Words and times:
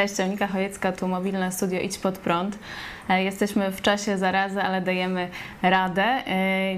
Cześć, 0.00 0.18
Monika 0.18 0.46
Chojecka, 0.46 0.92
tu 0.92 1.08
mobilne 1.08 1.52
studio 1.52 1.80
Idź 1.80 1.98
Pod 1.98 2.18
Prąd. 2.18 2.58
E, 3.08 3.24
jesteśmy 3.24 3.70
w 3.70 3.82
czasie 3.82 4.18
zarazy, 4.18 4.62
ale 4.62 4.80
dajemy 4.80 5.28
radę, 5.62 6.02
e, 6.02 6.22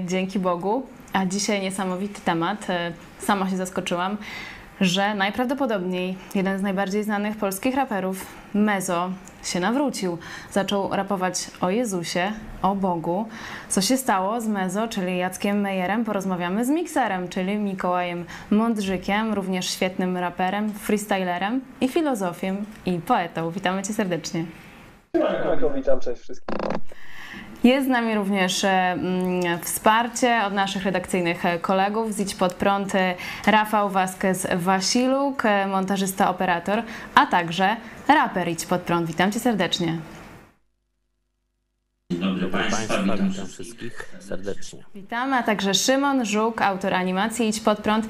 dzięki 0.05 0.39
Bogu. 0.39 0.85
A 1.13 1.25
dzisiaj 1.25 1.61
niesamowity 1.61 2.21
temat, 2.21 2.69
e, 2.69 2.91
sama 3.19 3.49
się 3.49 3.57
zaskoczyłam, 3.57 4.17
że 4.81 5.15
najprawdopodobniej 5.15 6.17
jeden 6.35 6.59
z 6.59 6.61
najbardziej 6.61 7.03
znanych 7.03 7.37
polskich 7.37 7.75
raperów, 7.75 8.25
Mezo, 8.53 9.09
się 9.43 9.59
nawrócił. 9.59 10.17
Zaczął 10.51 10.95
rapować 10.95 11.51
o 11.61 11.69
Jezusie, 11.69 12.31
o 12.61 12.75
Bogu. 12.75 13.25
Co 13.69 13.81
się 13.81 13.97
stało 13.97 14.41
z 14.41 14.47
Mezo, 14.47 14.87
czyli 14.87 15.17
Jackiem 15.17 15.61
Mejerem? 15.61 16.05
Porozmawiamy 16.05 16.65
z 16.65 16.69
Mikserem, 16.69 17.27
czyli 17.27 17.57
Mikołajem 17.57 18.25
Mądrzykiem, 18.51 19.33
również 19.33 19.69
świetnym 19.69 20.17
raperem, 20.17 20.73
freestylerem 20.73 21.61
i 21.81 21.87
filozofiem 21.87 22.65
i 22.85 22.99
poetą. 22.99 23.51
Witamy 23.51 23.83
Cię 23.83 23.93
serdecznie. 23.93 24.45
Witam, 25.75 25.99
cześć 25.99 26.21
wszystkim. 26.21 26.57
Jest 27.63 27.87
z 27.87 27.89
nami 27.89 28.15
również 28.15 28.63
mm, 28.63 29.59
wsparcie 29.61 30.41
od 30.45 30.53
naszych 30.53 30.83
redakcyjnych 30.85 31.43
kolegów 31.61 32.13
z 32.13 32.19
Idź 32.19 32.35
Pod 32.35 32.53
Prąd 32.53 32.93
Rafał 33.45 33.89
Vasquez-Wasiluk, 33.89 35.43
montażysta, 35.67 36.29
operator, 36.29 36.83
a 37.15 37.25
także 37.25 37.75
raper 38.07 38.47
Idź 38.49 38.65
Pod 38.65 38.81
Prąd. 38.81 39.07
Witam 39.07 39.31
Cię 39.31 39.39
serdecznie. 39.39 39.97
Dzień 42.11 42.21
dobry 42.21 42.47
Państwa, 42.47 43.03
witam 43.03 43.47
wszystkich 43.47 44.15
serdecznie. 44.19 44.83
Witamy, 44.95 45.35
a 45.35 45.43
także 45.43 45.73
Szymon 45.73 46.25
Żuk, 46.25 46.61
autor 46.61 46.93
animacji 46.93 47.47
Idź 47.47 47.59
Pod 47.59 47.79
Prąd 47.79 48.07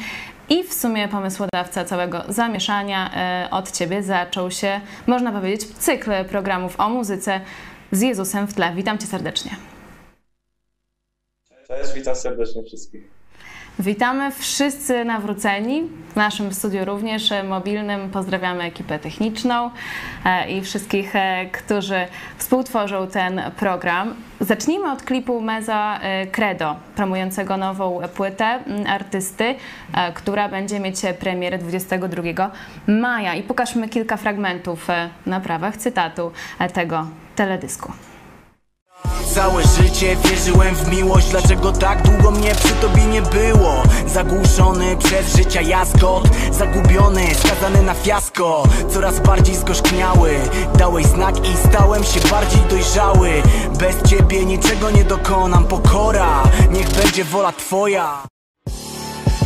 i 0.50 0.64
w 0.64 0.74
sumie 0.74 1.08
pomysłodawca 1.08 1.86
całego 1.86 2.24
zamieszania. 2.30 3.12
E, 3.16 3.48
od 3.52 3.72
Ciebie 3.72 4.04
zaczął 4.04 4.52
się, 4.52 4.82
można 5.08 5.32
powiedzieć, 5.32 5.68
cykl 5.68 6.12
programów 6.30 6.80
o 6.80 6.90
muzyce 6.90 7.42
z 7.94 8.02
Jezusem 8.02 8.48
w 8.48 8.54
tle. 8.54 8.76
Witam 8.76 8.98
Cię 8.98 9.08
serdecznie. 9.08 9.52
Cześć, 11.68 11.94
witam 11.94 12.16
serdecznie 12.16 12.64
wszystkich. 12.64 13.13
Witamy 13.80 14.32
wszyscy 14.32 15.06
nawróceni 15.06 15.84
w 16.14 16.16
naszym 16.16 16.54
studiu 16.54 16.86
również 16.86 17.32
e, 17.32 17.44
mobilnym. 17.44 18.10
Pozdrawiamy 18.10 18.64
ekipę 18.64 19.00
techniczną 19.00 19.72
e, 20.26 20.52
i 20.52 20.62
wszystkich, 20.62 21.16
e, 21.16 21.46
którzy 21.52 22.08
współtworzą 22.38 23.08
ten 23.08 23.42
program. 23.58 24.16
Zacznijmy 24.40 24.92
od 24.92 25.04
klipu 25.04 25.42
Meza 25.42 26.00
Credo, 26.32 26.76
promującego 26.96 27.58
nową 27.58 28.02
płytę 28.16 28.60
artysty, 28.88 29.56
która 30.14 30.50
będzie 30.50 30.80
mieć 30.80 30.96
premierę 31.20 31.58
22 31.58 32.52
maja. 32.88 33.36
I 33.36 33.44
pokażmy 33.44 33.90
kilka 33.90 34.18
fragmentów 34.18 34.88
na 35.26 35.40
prawach 35.40 35.78
cytatu 35.78 36.32
tego 36.74 37.08
teledysku. 37.36 37.94
Całe 39.34 39.64
życie 39.64 40.16
wierzyłem 40.16 40.76
w 40.76 40.88
miłość 40.88 41.30
Dlaczego 41.30 41.72
tak 41.72 42.02
długo 42.02 42.32
mnie 42.32 42.56
przy 42.56 42.74
tobie 42.74 43.06
nie 43.06 43.22
było? 43.22 43.84
Zagłuszony 44.08 44.98
przez 44.98 45.36
życia 45.36 45.62
jaskot 45.62 46.30
Zagubiony, 46.52 47.36
skazany 47.36 47.82
na 47.82 47.94
fiasko. 47.94 48.64
Coraz 48.90 49.20
bardziej 49.20 49.56
zgorzkniały 49.56 50.36
Dałeś 50.78 51.06
znak 51.06 51.48
i 51.50 51.58
stałem 51.70 52.04
się 52.04 52.20
bardziej 52.32 52.62
dojrzały. 52.70 53.30
Bez 53.80 54.10
ciebie 54.10 54.46
niczego 54.46 54.92
nie 54.92 55.04
dokonam 55.04 55.66
Pokora, 55.66 56.44
niech 56.72 56.90
będzie 56.90 57.24
wola 57.24 57.52
twoja. 57.52 58.24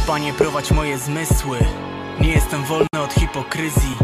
Panie 0.08 0.34
prowadź 0.34 0.72
moje 0.72 0.98
zmysły. 0.98 1.60
Nie 2.22 2.30
jestem 2.30 2.64
wolny 2.64 3.04
od 3.04 3.14
hipokryzji. 3.14 3.98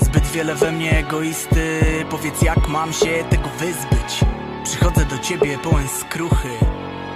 Zbyt 0.00 0.26
wiele 0.26 0.54
we 0.54 0.72
mnie 0.72 0.98
egoisty. 0.98 1.80
Powiedz 2.10 2.42
jak 2.42 2.68
mam 2.68 2.92
się 2.92 3.24
tego 3.30 3.48
wyzbyć 3.58 4.37
Przychodzę 4.68 5.04
do 5.04 5.18
ciebie 5.18 5.58
pełen 5.58 5.88
skruchy. 5.88 6.48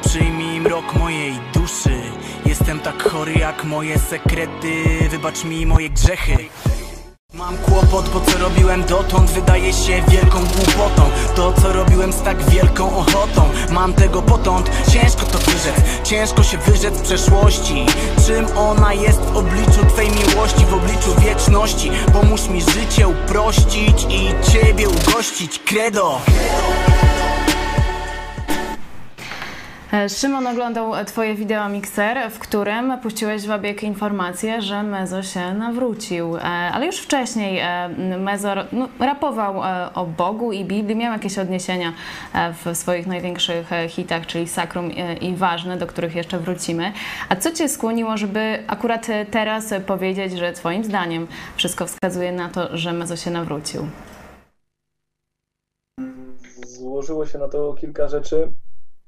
Przyjmij 0.04 0.60
mrok 0.60 0.94
mojej 0.94 1.32
duszy. 1.54 2.00
Jestem 2.46 2.80
tak 2.80 3.02
chory 3.02 3.32
jak 3.32 3.64
moje 3.64 3.98
sekrety. 3.98 4.84
Wybacz 5.10 5.44
mi 5.44 5.66
moje 5.66 5.90
grzechy. 5.90 6.36
Mam 7.34 7.56
kłopot, 7.56 8.08
bo 8.08 8.20
co 8.20 8.38
robiłem 8.38 8.84
dotąd 8.84 9.30
wydaje 9.30 9.72
się 9.72 10.02
wielką 10.08 10.38
głupotą. 10.38 11.10
To 11.36 11.52
co 11.52 11.72
robiłem 11.72 12.12
z 12.12 12.22
tak 12.22 12.50
wielką 12.50 12.96
ochotą. 12.96 13.50
Mam 13.70 13.94
tego 13.94 14.22
potąd, 14.22 14.70
ciężko 14.92 15.26
to 15.26 15.38
wyrzec. 15.38 15.74
Ciężko 16.04 16.42
się 16.42 16.58
wyrzec 16.58 17.02
przeszłości. 17.02 17.86
Czym 18.26 18.46
ona 18.58 18.92
jest 18.94 19.20
w 19.20 19.36
obliczu 19.36 19.86
Twej 19.88 20.08
miłości 20.10 20.66
W 20.66 20.74
obliczu 20.74 21.14
wieczności? 21.20 21.90
Pomóż 22.12 22.48
mi 22.48 22.62
życie 22.62 23.08
uprościć 23.08 24.06
I 24.08 24.50
Ciebie 24.52 24.88
ugościć, 24.88 25.58
credo 25.58 26.20
Szymon 30.08 30.46
oglądał 30.46 30.92
Twoje 31.06 31.34
wideo 31.34 31.68
Mixer, 31.68 32.30
w 32.30 32.38
którym 32.38 32.98
puściłeś 32.98 33.46
w 33.46 33.50
obieg 33.50 33.82
informację, 33.82 34.62
że 34.62 34.82
Mezo 34.82 35.22
się 35.22 35.54
nawrócił. 35.54 36.36
E, 36.36 36.40
ale 36.42 36.86
już 36.86 36.96
wcześniej 36.96 37.58
e, 37.58 37.88
Mezo 38.18 38.54
no, 38.72 38.88
rapował 38.98 39.62
o 39.94 40.06
Bogu 40.06 40.52
i 40.52 40.64
Biblii, 40.64 40.96
miał 40.96 41.12
jakieś 41.12 41.38
odniesienia 41.38 41.92
w 42.34 42.76
swoich 42.76 43.06
największych 43.06 43.70
hitach, 43.88 44.26
czyli 44.26 44.48
Sakrum 44.48 44.90
i 45.20 45.34
Ważne, 45.36 45.76
do 45.76 45.86
których 45.86 46.14
jeszcze 46.14 46.38
wrócimy. 46.38 46.92
A 47.28 47.36
co 47.36 47.52
Cię 47.52 47.68
skłoniło, 47.68 48.16
żeby 48.16 48.64
akurat 48.66 49.06
teraz 49.30 49.74
powiedzieć, 49.86 50.38
że 50.38 50.52
Twoim 50.52 50.84
zdaniem 50.84 51.26
wszystko 51.56 51.86
wskazuje 51.86 52.32
na 52.32 52.48
to, 52.48 52.76
że 52.76 52.92
Mezo 52.92 53.16
się 53.16 53.30
nawrócił? 53.30 53.86
Złożyło 56.66 57.26
się 57.26 57.38
na 57.38 57.48
to 57.48 57.74
kilka 57.74 58.08
rzeczy. 58.08 58.52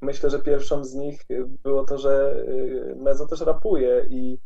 Myślę, 0.04 0.30
że 0.30 0.38
pierwszą 0.38 0.84
z 0.84 0.94
nich 0.94 1.20
było 1.62 1.84
to, 1.84 1.98
że 1.98 2.36
y, 2.48 2.94
Mezo 2.96 3.26
też 3.26 3.40
rapuje 3.40 4.06
i 4.08 4.38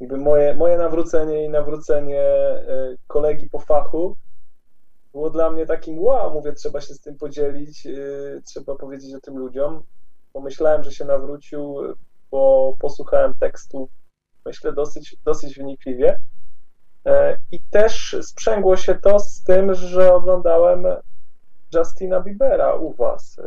jakby 0.00 0.16
moje, 0.16 0.54
moje 0.54 0.78
nawrócenie 0.78 1.44
i 1.44 1.48
nawrócenie 1.48 2.24
y, 2.68 2.98
kolegi 3.06 3.50
po 3.50 3.58
fachu 3.58 4.16
było 5.12 5.30
dla 5.30 5.50
mnie 5.50 5.66
takim 5.66 5.98
wow, 5.98 6.32
mówię, 6.32 6.52
trzeba 6.52 6.80
się 6.80 6.94
z 6.94 7.00
tym 7.00 7.16
podzielić, 7.16 7.86
y, 7.86 8.42
trzeba 8.44 8.74
powiedzieć 8.74 9.14
o 9.14 9.20
tym 9.20 9.38
ludziom. 9.38 9.82
Pomyślałem, 10.32 10.82
że 10.82 10.92
się 10.92 11.04
nawrócił, 11.04 11.76
bo 12.30 12.76
posłuchałem 12.80 13.34
tekstu, 13.40 13.88
myślę, 14.46 14.72
dosyć, 14.72 15.16
dosyć 15.24 15.58
wnikliwie. 15.58 16.20
I 17.52 17.60
też 17.60 18.16
sprzęgło 18.22 18.76
się 18.76 18.94
to 18.94 19.18
z 19.18 19.42
tym, 19.42 19.74
że 19.74 20.14
oglądałem 20.14 20.86
Justina 21.74 22.20
Biebera 22.20 22.74
u 22.74 22.92
Was 22.92 23.40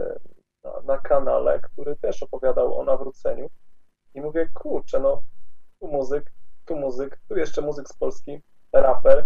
na, 0.67 0.94
na 0.94 0.97
kanale, 0.97 1.59
który 1.59 1.95
też 1.95 2.23
opowiadał 2.23 2.79
o 2.79 2.84
nawróceniu. 2.84 3.49
I 4.14 4.22
mówię, 4.22 4.49
kurczę, 4.53 4.99
no 4.99 5.22
tu 5.79 5.87
muzyk, 5.87 6.31
tu 6.66 6.75
muzyk, 6.75 7.19
tu 7.29 7.37
jeszcze 7.37 7.61
muzyk 7.61 7.87
z 7.87 7.93
Polski, 7.93 8.41
raper. 8.73 9.25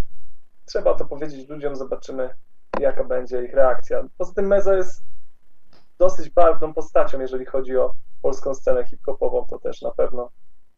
Trzeba 0.66 0.96
to 0.96 1.06
powiedzieć 1.06 1.50
ludziom, 1.50 1.76
zobaczymy 1.76 2.30
jaka 2.80 3.04
będzie 3.04 3.44
ich 3.44 3.54
reakcja. 3.54 4.04
Poza 4.18 4.34
tym 4.34 4.48
Meza 4.48 4.76
jest 4.76 5.04
dosyć 6.00 6.30
barwną 6.30 6.74
postacią, 6.74 7.20
jeżeli 7.20 7.46
chodzi 7.46 7.78
o 7.78 7.94
polską 8.22 8.54
scenę 8.54 8.88
hip-hopową, 8.88 9.46
to 9.50 9.60
też 9.60 9.82
na 9.82 9.92
pewno 9.92 10.30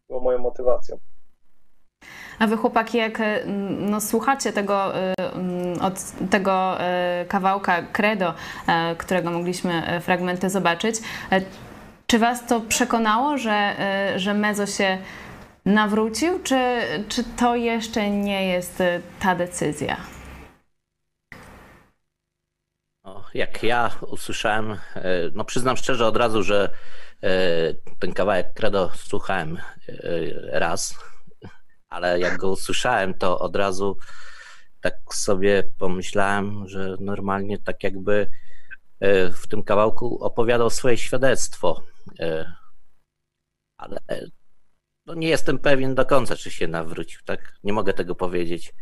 było 0.08 0.20
moją 0.20 0.38
motywacją. 0.38 0.98
A 2.38 2.46
wy 2.46 2.56
chłopaki, 2.56 2.98
jak 2.98 3.20
e, 3.20 3.40
no, 3.78 4.00
słuchacie 4.00 4.52
tego, 4.52 4.96
e, 4.96 5.14
od 5.80 5.94
tego 6.30 6.80
e, 6.80 7.24
kawałka 7.28 7.82
Credo, 7.82 8.34
którego 8.98 9.30
mogliśmy 9.30 10.00
fragmenty 10.00 10.50
zobaczyć, 10.50 10.96
czy 12.06 12.18
was 12.18 12.46
to 12.46 12.60
przekonało, 12.60 13.38
że, 13.38 13.74
że 14.16 14.34
Mezo 14.34 14.66
się 14.66 14.98
nawrócił, 15.64 16.42
czy, 16.42 16.80
czy 17.08 17.24
to 17.24 17.56
jeszcze 17.56 18.10
nie 18.10 18.48
jest 18.48 18.82
ta 19.20 19.34
decyzja? 19.34 19.96
jak 23.34 23.62
ja 23.62 23.90
usłyszałem, 24.00 24.76
no 25.32 25.44
przyznam 25.44 25.76
szczerze 25.76 26.06
od 26.06 26.16
razu, 26.16 26.42
że 26.42 26.70
ten 27.98 28.12
kawałek 28.12 28.54
Credo 28.54 28.90
słuchałem 28.94 29.58
raz 30.52 30.94
ale 31.94 32.20
jak 32.20 32.36
go 32.36 32.50
usłyszałem, 32.50 33.14
to 33.14 33.38
od 33.38 33.56
razu 33.56 33.96
tak 34.80 34.94
sobie 35.10 35.70
pomyślałem, 35.78 36.68
że 36.68 36.96
normalnie 37.00 37.58
tak 37.58 37.82
jakby 37.82 38.30
e, 39.00 39.30
w 39.30 39.46
tym 39.46 39.62
kawałku 39.62 40.24
opowiadał 40.24 40.70
swoje 40.70 40.96
świadectwo. 40.96 41.82
E, 42.20 42.52
ale 43.76 44.00
no 45.06 45.14
nie 45.14 45.28
jestem 45.28 45.58
pewien 45.58 45.94
do 45.94 46.06
końca, 46.06 46.36
czy 46.36 46.50
się 46.50 46.68
nawrócił, 46.68 47.20
tak? 47.24 47.58
Nie 47.64 47.72
mogę 47.72 47.92
tego 47.92 48.14
powiedzieć. 48.14 48.74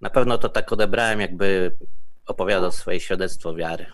Na 0.00 0.10
pewno 0.10 0.38
to 0.38 0.48
tak 0.48 0.72
odebrałem, 0.72 1.20
jakby 1.20 1.76
opowiadał 2.26 2.72
swoje 2.72 3.00
świadectwo 3.00 3.54
wiary. 3.54 3.86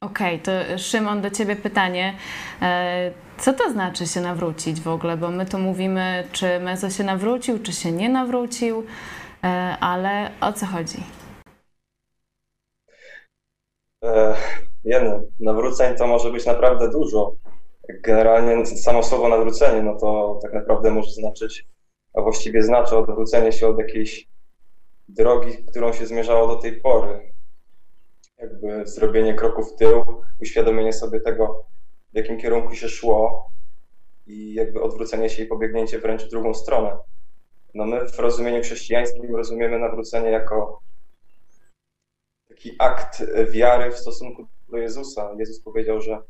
Okej, 0.00 0.40
okay, 0.40 0.64
to 0.68 0.78
Szymon, 0.78 1.20
do 1.20 1.30
Ciebie 1.30 1.56
pytanie. 1.56 2.14
E, 2.62 3.12
co 3.38 3.52
to 3.52 3.70
znaczy 3.70 4.06
się 4.06 4.20
nawrócić 4.20 4.80
w 4.80 4.88
ogóle? 4.88 5.16
Bo 5.16 5.30
my 5.30 5.46
tu 5.46 5.58
mówimy, 5.58 6.28
czy 6.32 6.60
Mezo 6.60 6.90
się 6.90 7.04
nawrócił, 7.04 7.62
czy 7.62 7.72
się 7.72 7.92
nie 7.92 8.08
nawrócił, 8.08 8.86
e, 9.44 9.46
ale 9.80 10.30
o 10.40 10.52
co 10.52 10.66
chodzi? 10.66 10.98
E, 14.04 14.34
jeden, 14.84 15.22
nawróceń 15.40 15.96
to 15.96 16.06
może 16.06 16.32
być 16.32 16.46
naprawdę 16.46 16.90
dużo. 16.90 17.32
Generalnie 18.02 18.66
samo 18.66 19.02
słowo 19.02 19.28
nawrócenie, 19.28 19.82
no 19.82 19.98
to 19.98 20.38
tak 20.42 20.52
naprawdę 20.52 20.90
może 20.90 21.10
znaczyć, 21.10 21.66
a 22.14 22.22
właściwie 22.22 22.62
znaczy 22.62 22.96
odwrócenie 22.96 23.52
się 23.52 23.68
od 23.68 23.78
jakiejś 23.78 24.28
drogi, 25.08 25.64
którą 25.70 25.92
się 25.92 26.06
zmierzało 26.06 26.48
do 26.48 26.56
tej 26.56 26.80
pory. 26.80 27.37
Jakby 28.38 28.86
zrobienie 28.86 29.34
kroku 29.34 29.62
w 29.62 29.76
tył, 29.76 30.04
uświadomienie 30.40 30.92
sobie 30.92 31.20
tego, 31.20 31.66
w 32.12 32.16
jakim 32.16 32.38
kierunku 32.38 32.74
się 32.74 32.88
szło 32.88 33.50
i 34.26 34.54
jakby 34.54 34.82
odwrócenie 34.82 35.30
się 35.30 35.42
i 35.42 35.46
pobiegnięcie 35.46 35.98
wręcz 35.98 36.24
w 36.24 36.28
drugą 36.28 36.54
stronę. 36.54 36.98
No 37.74 37.86
my 37.86 38.08
w 38.08 38.18
rozumieniu 38.18 38.62
chrześcijańskim 38.62 39.36
rozumiemy 39.36 39.78
nawrócenie 39.78 40.30
jako 40.30 40.82
taki 42.48 42.76
akt 42.78 43.22
wiary 43.50 43.90
w 43.90 43.98
stosunku 43.98 44.46
do 44.68 44.76
Jezusa. 44.76 45.30
Jezus 45.38 45.62
powiedział, 45.62 46.00
że 46.00 46.22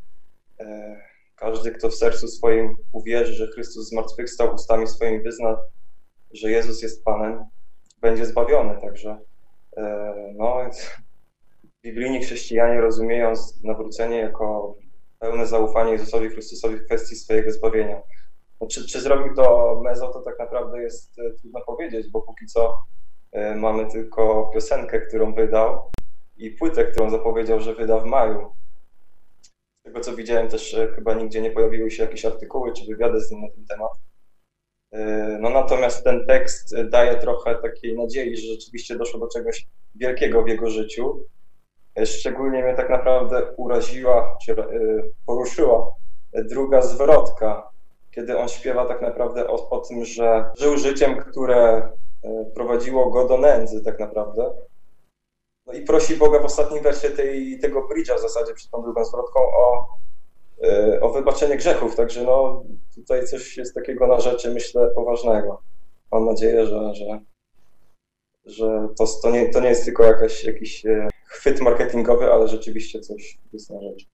e, 0.60 0.96
każdy, 1.36 1.70
kto 1.70 1.88
w 1.88 1.94
sercu 1.94 2.28
swoim 2.28 2.76
uwierzy, 2.92 3.32
że 3.32 3.46
Chrystus 3.46 3.88
zmartwychwstał, 3.88 4.54
ustami 4.54 4.86
swoimi 4.86 5.22
wyzna, 5.22 5.56
że 6.30 6.50
Jezus 6.50 6.82
jest 6.82 7.04
Panem, 7.04 7.44
będzie 8.00 8.26
zbawiony. 8.26 8.80
Także 8.80 9.18
e, 9.76 10.14
no, 10.36 10.70
biblijni 11.88 12.20
chrześcijanie 12.20 12.80
rozumieją 12.80 13.32
nawrócenie 13.64 14.16
jako 14.16 14.76
pełne 15.18 15.46
zaufanie 15.46 15.92
Jezusowi 15.92 16.28
Chrystusowi 16.28 16.76
w 16.76 16.84
kwestii 16.84 17.16
swojego 17.16 17.52
zbawienia. 17.52 18.02
No, 18.60 18.66
czy, 18.66 18.86
czy 18.86 19.00
zrobił 19.00 19.34
to 19.34 19.80
Mezo, 19.84 20.12
to 20.12 20.20
tak 20.20 20.38
naprawdę 20.38 20.82
jest 20.82 21.18
e, 21.18 21.30
trudno 21.40 21.60
powiedzieć, 21.66 22.10
bo 22.10 22.22
póki 22.22 22.46
co 22.46 22.78
e, 23.32 23.54
mamy 23.54 23.90
tylko 23.90 24.50
piosenkę, 24.54 25.00
którą 25.00 25.34
wydał 25.34 25.90
i 26.36 26.50
płytę, 26.50 26.84
którą 26.84 27.10
zapowiedział, 27.10 27.60
że 27.60 27.74
wyda 27.74 27.98
w 27.98 28.04
maju. 28.04 28.52
Z 29.42 29.82
tego 29.84 30.00
co 30.00 30.16
widziałem 30.16 30.48
też 30.48 30.76
chyba 30.94 31.14
nigdzie 31.14 31.40
nie 31.40 31.50
pojawiły 31.50 31.90
się 31.90 32.02
jakieś 32.02 32.24
artykuły 32.24 32.72
czy 32.72 32.86
wywiady 32.86 33.20
z 33.20 33.30
nim 33.30 33.40
na 33.40 33.48
ten 33.48 33.66
temat. 33.66 33.92
E, 34.92 35.38
no 35.40 35.50
natomiast 35.50 36.04
ten 36.04 36.26
tekst 36.26 36.76
daje 36.90 37.16
trochę 37.16 37.54
takiej 37.62 37.96
nadziei, 37.96 38.36
że 38.36 38.46
rzeczywiście 38.46 38.96
doszło 38.96 39.20
do 39.20 39.28
czegoś 39.28 39.66
wielkiego 39.94 40.42
w 40.42 40.48
jego 40.48 40.70
życiu. 40.70 41.24
E, 41.98 42.06
szczególnie 42.06 42.62
mnie 42.62 42.74
tak 42.74 42.90
naprawdę 42.90 43.52
uraziła, 43.56 44.36
czy 44.44 44.52
e, 44.52 44.66
poruszyła 45.26 45.94
druga 46.34 46.82
zwrotka, 46.82 47.70
kiedy 48.10 48.38
on 48.38 48.48
śpiewa 48.48 48.86
tak 48.86 49.02
naprawdę 49.02 49.48
o, 49.48 49.70
o 49.70 49.78
tym, 49.80 50.04
że 50.04 50.50
żył 50.58 50.76
życiem, 50.76 51.16
które 51.16 51.90
prowadziło 52.54 53.10
go 53.10 53.28
do 53.28 53.38
nędzy 53.38 53.84
tak 53.84 54.00
naprawdę. 54.00 54.50
No 55.66 55.72
i 55.72 55.84
prosi 55.84 56.16
Boga 56.16 56.40
w 56.40 56.44
ostatnim 56.44 56.82
wersie 56.82 57.10
tej, 57.10 57.58
tego 57.58 57.80
bridge'a 57.80 58.16
w 58.16 58.20
zasadzie 58.20 58.54
przed 58.54 58.70
tą 58.70 58.82
drugą 58.82 59.04
zwrotką 59.04 59.40
o 59.40 59.86
E, 60.62 61.00
o 61.00 61.08
wybaczenie 61.08 61.56
grzechów. 61.56 61.96
Także 61.96 62.24
no, 62.24 62.64
tutaj 62.94 63.26
coś 63.26 63.56
jest 63.56 63.74
takiego 63.74 64.06
na 64.06 64.20
rzeczy, 64.20 64.50
myślę, 64.50 64.90
poważnego. 64.94 65.62
Mam 66.12 66.24
nadzieję, 66.24 66.66
że, 66.66 66.94
że, 66.94 67.20
że 68.46 68.88
to, 68.98 69.04
to, 69.22 69.30
nie, 69.30 69.48
to 69.48 69.60
nie 69.60 69.68
jest 69.68 69.84
tylko 69.84 70.04
jakaś, 70.04 70.44
jakiś 70.44 70.86
e, 70.86 71.08
chwyt 71.28 71.60
marketingowy, 71.60 72.32
ale 72.32 72.48
rzeczywiście 72.48 73.00
coś 73.00 73.38
jest 73.52 73.70
na 73.70 73.82
rzeczy. 73.82 74.06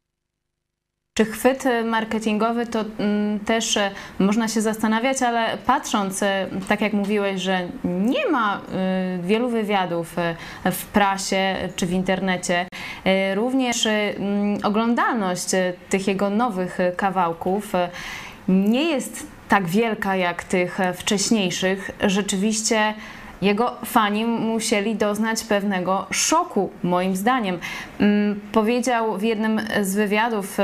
Czy 1.17 1.25
chwyt 1.25 1.65
marketingowy 1.85 2.67
to 2.67 2.85
mm, 2.99 3.41
też 3.41 3.77
e, 3.77 3.91
można 4.19 4.49
się 4.49 4.61
zastanawiać, 4.61 5.23
ale 5.23 5.59
patrząc, 5.67 6.23
e, 6.23 6.49
tak 6.69 6.81
jak 6.81 6.93
mówiłeś, 6.93 7.41
że 7.41 7.69
nie 7.85 8.31
ma 8.31 8.61
e, 8.61 9.19
wielu 9.23 9.49
wywiadów 9.49 10.17
w 10.65 10.87
prasie 10.87 11.57
czy 11.77 11.87
w 11.87 11.93
internecie, 11.93 12.67
również 13.35 13.87
mm, 13.87 14.59
oglądalność 14.63 15.47
tych 15.91 16.09
jego 16.09 16.31
nowych 16.31 16.79
kawałków 16.97 17.73
nie 18.49 18.91
jest 18.91 19.27
tak 19.49 19.67
wielka 19.67 20.17
jak 20.17 20.45
tych 20.45 20.79
wcześniejszych. 20.95 21.91
Rzeczywiście 22.01 22.95
jego 23.43 23.77
fani 23.85 24.25
musieli 24.25 24.97
doznać 24.97 25.45
pewnego 25.45 26.07
szoku, 26.11 26.71
moim 26.83 27.17
zdaniem. 27.17 27.59
Mm, 28.01 28.41
powiedział 28.53 29.19
w 29.19 29.23
jednym 29.23 29.61
z 29.83 29.95
wywiadów 29.95 30.59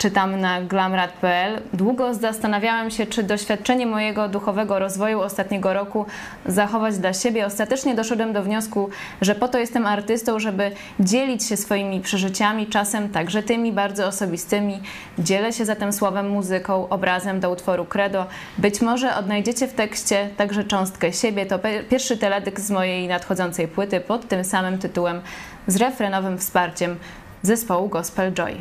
czytam 0.00 0.40
na 0.40 0.62
glamrad.pl. 0.62 1.62
Długo 1.72 2.14
zastanawiałem 2.14 2.90
się, 2.90 3.06
czy 3.06 3.22
doświadczenie 3.22 3.86
mojego 3.86 4.28
duchowego 4.28 4.78
rozwoju 4.78 5.20
ostatniego 5.20 5.72
roku 5.72 6.06
zachować 6.46 6.98
dla 6.98 7.12
siebie. 7.12 7.46
Ostatecznie 7.46 7.94
doszedłem 7.94 8.32
do 8.32 8.42
wniosku, 8.42 8.90
że 9.20 9.34
po 9.34 9.48
to 9.48 9.58
jestem 9.58 9.86
artystą, 9.86 10.38
żeby 10.38 10.70
dzielić 11.00 11.44
się 11.44 11.56
swoimi 11.56 12.00
przeżyciami, 12.00 12.66
czasem 12.66 13.08
także 13.08 13.42
tymi 13.42 13.72
bardzo 13.72 14.06
osobistymi. 14.06 14.80
Dzielę 15.18 15.52
się 15.52 15.64
zatem 15.64 15.92
słowem, 15.92 16.28
muzyką, 16.28 16.88
obrazem 16.88 17.40
do 17.40 17.50
utworu 17.50 17.84
Credo. 17.84 18.26
Być 18.58 18.80
może 18.80 19.16
odnajdziecie 19.16 19.68
w 19.68 19.74
tekście 19.74 20.28
także 20.36 20.64
cząstkę 20.64 21.12
siebie. 21.12 21.46
To 21.46 21.58
pierwszy 21.90 22.16
teledysk 22.16 22.60
z 22.60 22.70
mojej 22.70 23.08
nadchodzącej 23.08 23.68
płyty 23.68 24.00
pod 24.00 24.28
tym 24.28 24.44
samym 24.44 24.78
tytułem 24.78 25.20
z 25.66 25.76
refrenowym 25.76 26.38
wsparciem 26.38 26.96
zespołu 27.42 27.88
Gospel 27.88 28.32
Joy. 28.32 28.56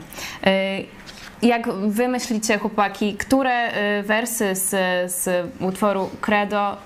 Jak 1.41 1.69
wy 1.73 2.07
myślicie, 2.07 2.57
chłopaki, 2.57 3.13
które 3.13 3.71
y, 3.99 4.03
wersy 4.03 4.55
z, 4.55 4.69
z 5.11 5.47
utworu 5.61 6.09
Credo 6.21 6.77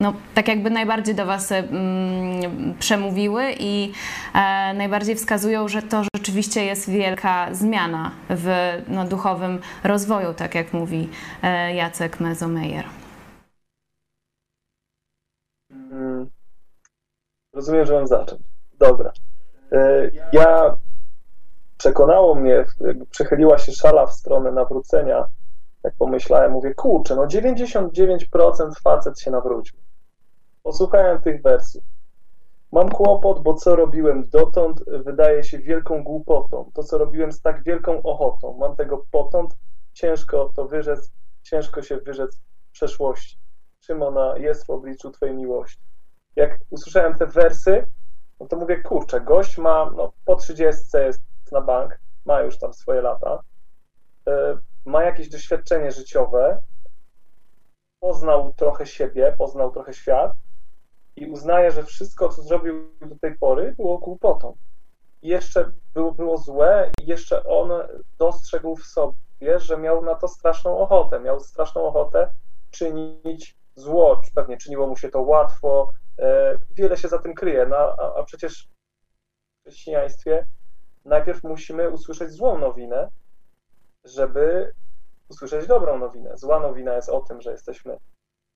no, 0.00 0.12
tak 0.34 0.48
jakby 0.48 0.70
najbardziej 0.70 1.14
do 1.14 1.26
Was 1.26 1.52
mm, 1.52 2.74
przemówiły 2.78 3.44
i 3.58 3.92
e, 4.34 4.74
najbardziej 4.74 5.16
wskazują, 5.16 5.68
że 5.68 5.82
to 5.82 6.02
rzeczywiście 6.16 6.64
jest 6.64 6.90
wielka 6.90 7.54
zmiana 7.54 8.10
w 8.30 8.48
no, 8.88 9.04
duchowym 9.04 9.60
rozwoju, 9.84 10.34
tak 10.34 10.54
jak 10.54 10.72
mówi 10.72 11.08
e, 11.42 11.74
Jacek 11.74 12.20
Mezomejer. 12.20 12.84
Hmm. 15.70 16.30
Rozumiem, 17.52 17.86
że 17.86 17.94
mam 17.94 18.06
zacząć. 18.06 18.40
Dobra. 18.78 19.12
E, 19.72 20.10
ja 20.32 20.76
przekonało 21.78 22.34
mnie, 22.34 22.64
przechyliła 23.10 23.58
się 23.58 23.72
szala 23.72 24.06
w 24.06 24.12
stronę 24.12 24.52
nawrócenia, 24.52 25.24
jak 25.84 25.94
pomyślałem, 25.98 26.52
mówię, 26.52 26.74
kurczę, 26.74 27.16
no 27.16 27.26
99% 27.26 28.70
facet 28.82 29.20
się 29.20 29.30
nawrócił. 29.30 29.78
Posłuchałem 30.62 31.22
tych 31.22 31.42
wersów. 31.42 31.82
Mam 32.72 32.88
kłopot, 32.88 33.42
bo 33.42 33.54
co 33.54 33.76
robiłem 33.76 34.28
dotąd 34.28 34.84
wydaje 34.86 35.44
się 35.44 35.58
wielką 35.58 36.04
głupotą. 36.04 36.70
To, 36.74 36.82
co 36.82 36.98
robiłem 36.98 37.32
z 37.32 37.40
tak 37.40 37.62
wielką 37.62 38.02
ochotą. 38.02 38.56
Mam 38.60 38.76
tego 38.76 39.04
potąd, 39.10 39.56
ciężko 39.92 40.52
to 40.56 40.64
wyrzec, 40.64 41.12
ciężko 41.42 41.82
się 41.82 41.96
wyrzec 41.96 42.40
przeszłości. 42.72 43.38
Czym 43.80 44.02
ona 44.02 44.38
jest 44.38 44.66
w 44.66 44.70
obliczu 44.70 45.10
Twojej 45.10 45.36
miłości? 45.36 45.80
Jak 46.36 46.58
usłyszałem 46.70 47.14
te 47.14 47.26
wersy, 47.26 47.86
no 48.40 48.46
to 48.46 48.56
mówię, 48.56 48.82
kurczę, 48.82 49.20
gość 49.20 49.58
ma, 49.58 49.90
no, 49.96 50.12
po 50.24 50.36
30 50.36 50.82
jest 50.94 51.22
na 51.52 51.60
bank, 51.60 51.98
ma 52.24 52.40
już 52.40 52.58
tam 52.58 52.74
swoje 52.74 53.02
lata, 53.02 53.42
e, 54.28 54.58
ma 54.84 55.02
jakieś 55.02 55.28
doświadczenie 55.28 55.92
życiowe, 55.92 56.62
poznał 58.00 58.52
trochę 58.52 58.86
siebie, 58.86 59.34
poznał 59.38 59.70
trochę 59.72 59.92
świat 59.94 60.32
i 61.16 61.26
uznaje, 61.26 61.70
że 61.70 61.82
wszystko, 61.82 62.28
co 62.28 62.42
zrobił 62.42 62.90
do 63.00 63.16
tej 63.16 63.38
pory, 63.38 63.74
było 63.76 63.98
głupotą. 63.98 64.56
Jeszcze 65.22 65.72
było, 65.94 66.12
było 66.12 66.38
złe, 66.38 66.90
i 67.02 67.06
jeszcze 67.06 67.44
on 67.44 67.72
dostrzegł 68.18 68.76
w 68.76 68.84
sobie, 68.84 69.58
że 69.58 69.78
miał 69.78 70.04
na 70.04 70.14
to 70.14 70.28
straszną 70.28 70.78
ochotę. 70.78 71.20
Miał 71.20 71.40
straszną 71.40 71.84
ochotę 71.84 72.30
czynić 72.70 73.56
zło. 73.74 74.20
Pewnie 74.34 74.56
czyniło 74.56 74.86
mu 74.86 74.96
się 74.96 75.08
to 75.08 75.22
łatwo. 75.22 75.92
E, 76.18 76.58
wiele 76.76 76.96
się 76.96 77.08
za 77.08 77.18
tym 77.18 77.34
kryje. 77.34 77.66
No, 77.66 77.76
a, 77.76 78.14
a 78.14 78.22
przecież 78.22 78.68
w 79.58 79.68
chrześcijaństwie 79.68 80.46
najpierw 81.04 81.42
musimy 81.42 81.90
usłyszeć 81.90 82.30
złą 82.30 82.58
nowinę, 82.58 83.08
żeby 84.04 84.72
usłyszeć 85.28 85.66
dobrą 85.66 85.98
nowinę. 85.98 86.38
Zła 86.38 86.60
nowina 86.60 86.94
jest 86.94 87.08
o 87.08 87.20
tym, 87.20 87.40
że 87.40 87.50
jesteśmy 87.50 87.92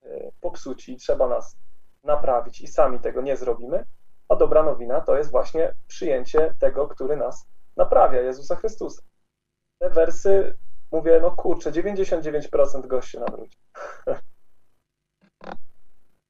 e, 0.02 0.30
popsuci 0.40 0.92
i 0.92 0.96
trzeba 0.96 1.28
nas 1.28 1.56
naprawić 2.04 2.60
i 2.60 2.66
sami 2.66 3.00
tego 3.00 3.22
nie 3.22 3.36
zrobimy, 3.36 3.84
a 4.28 4.36
dobra 4.36 4.62
nowina 4.62 5.00
to 5.00 5.16
jest 5.16 5.30
właśnie 5.30 5.74
przyjęcie 5.86 6.54
tego, 6.60 6.88
który 6.88 7.16
nas 7.16 7.46
naprawia, 7.76 8.20
Jezusa 8.20 8.56
Chrystusa. 8.56 9.02
Te 9.78 9.90
wersy, 9.90 10.56
mówię, 10.92 11.18
no 11.22 11.30
kurczę, 11.30 11.72
99% 11.72 12.86
gości 12.86 13.18
nawróci. 13.18 13.58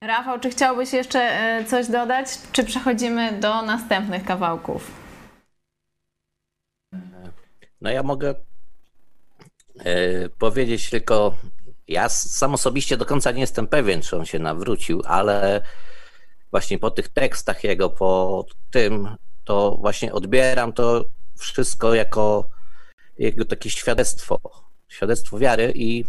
Rafał, 0.05 0.41
czy 0.41 0.51
chciałbyś 0.51 0.93
jeszcze 0.93 1.19
e, 1.19 1.65
coś 1.65 1.89
dodać, 1.89 2.29
czy 2.53 2.65
przechodzimy 2.65 3.33
do 3.33 3.63
następnych 3.63 4.25
kawałków? 4.25 5.08
No 7.81 7.91
ja 7.91 8.03
mogę 8.03 8.35
e, 9.79 10.29
powiedzieć 10.29 10.91
tylko, 10.91 11.37
ja 11.89 12.09
sam 12.09 12.55
osobiście 12.55 12.97
do 12.97 13.07
końca 13.07 13.31
nie 13.31 13.41
jestem 13.41 13.67
pewien, 13.67 14.03
czy 14.03 14.17
on 14.17 14.27
się 14.27 14.39
nawrócił, 14.39 15.03
ale 15.07 15.63
właśnie 16.51 16.79
po 16.79 16.91
tych 16.91 17.09
tekstach 17.09 17.65
jego, 17.65 17.91
po 17.91 18.45
tym, 18.71 19.17
to 19.45 19.77
właśnie 19.81 20.13
odbieram 20.13 20.73
to 20.73 21.05
wszystko 21.39 21.95
jako 21.95 22.51
jego 23.19 23.45
takie 23.45 23.71
świadectwo, 23.71 24.41
świadectwo 24.89 25.39
wiary 25.39 25.73
i 25.75 26.05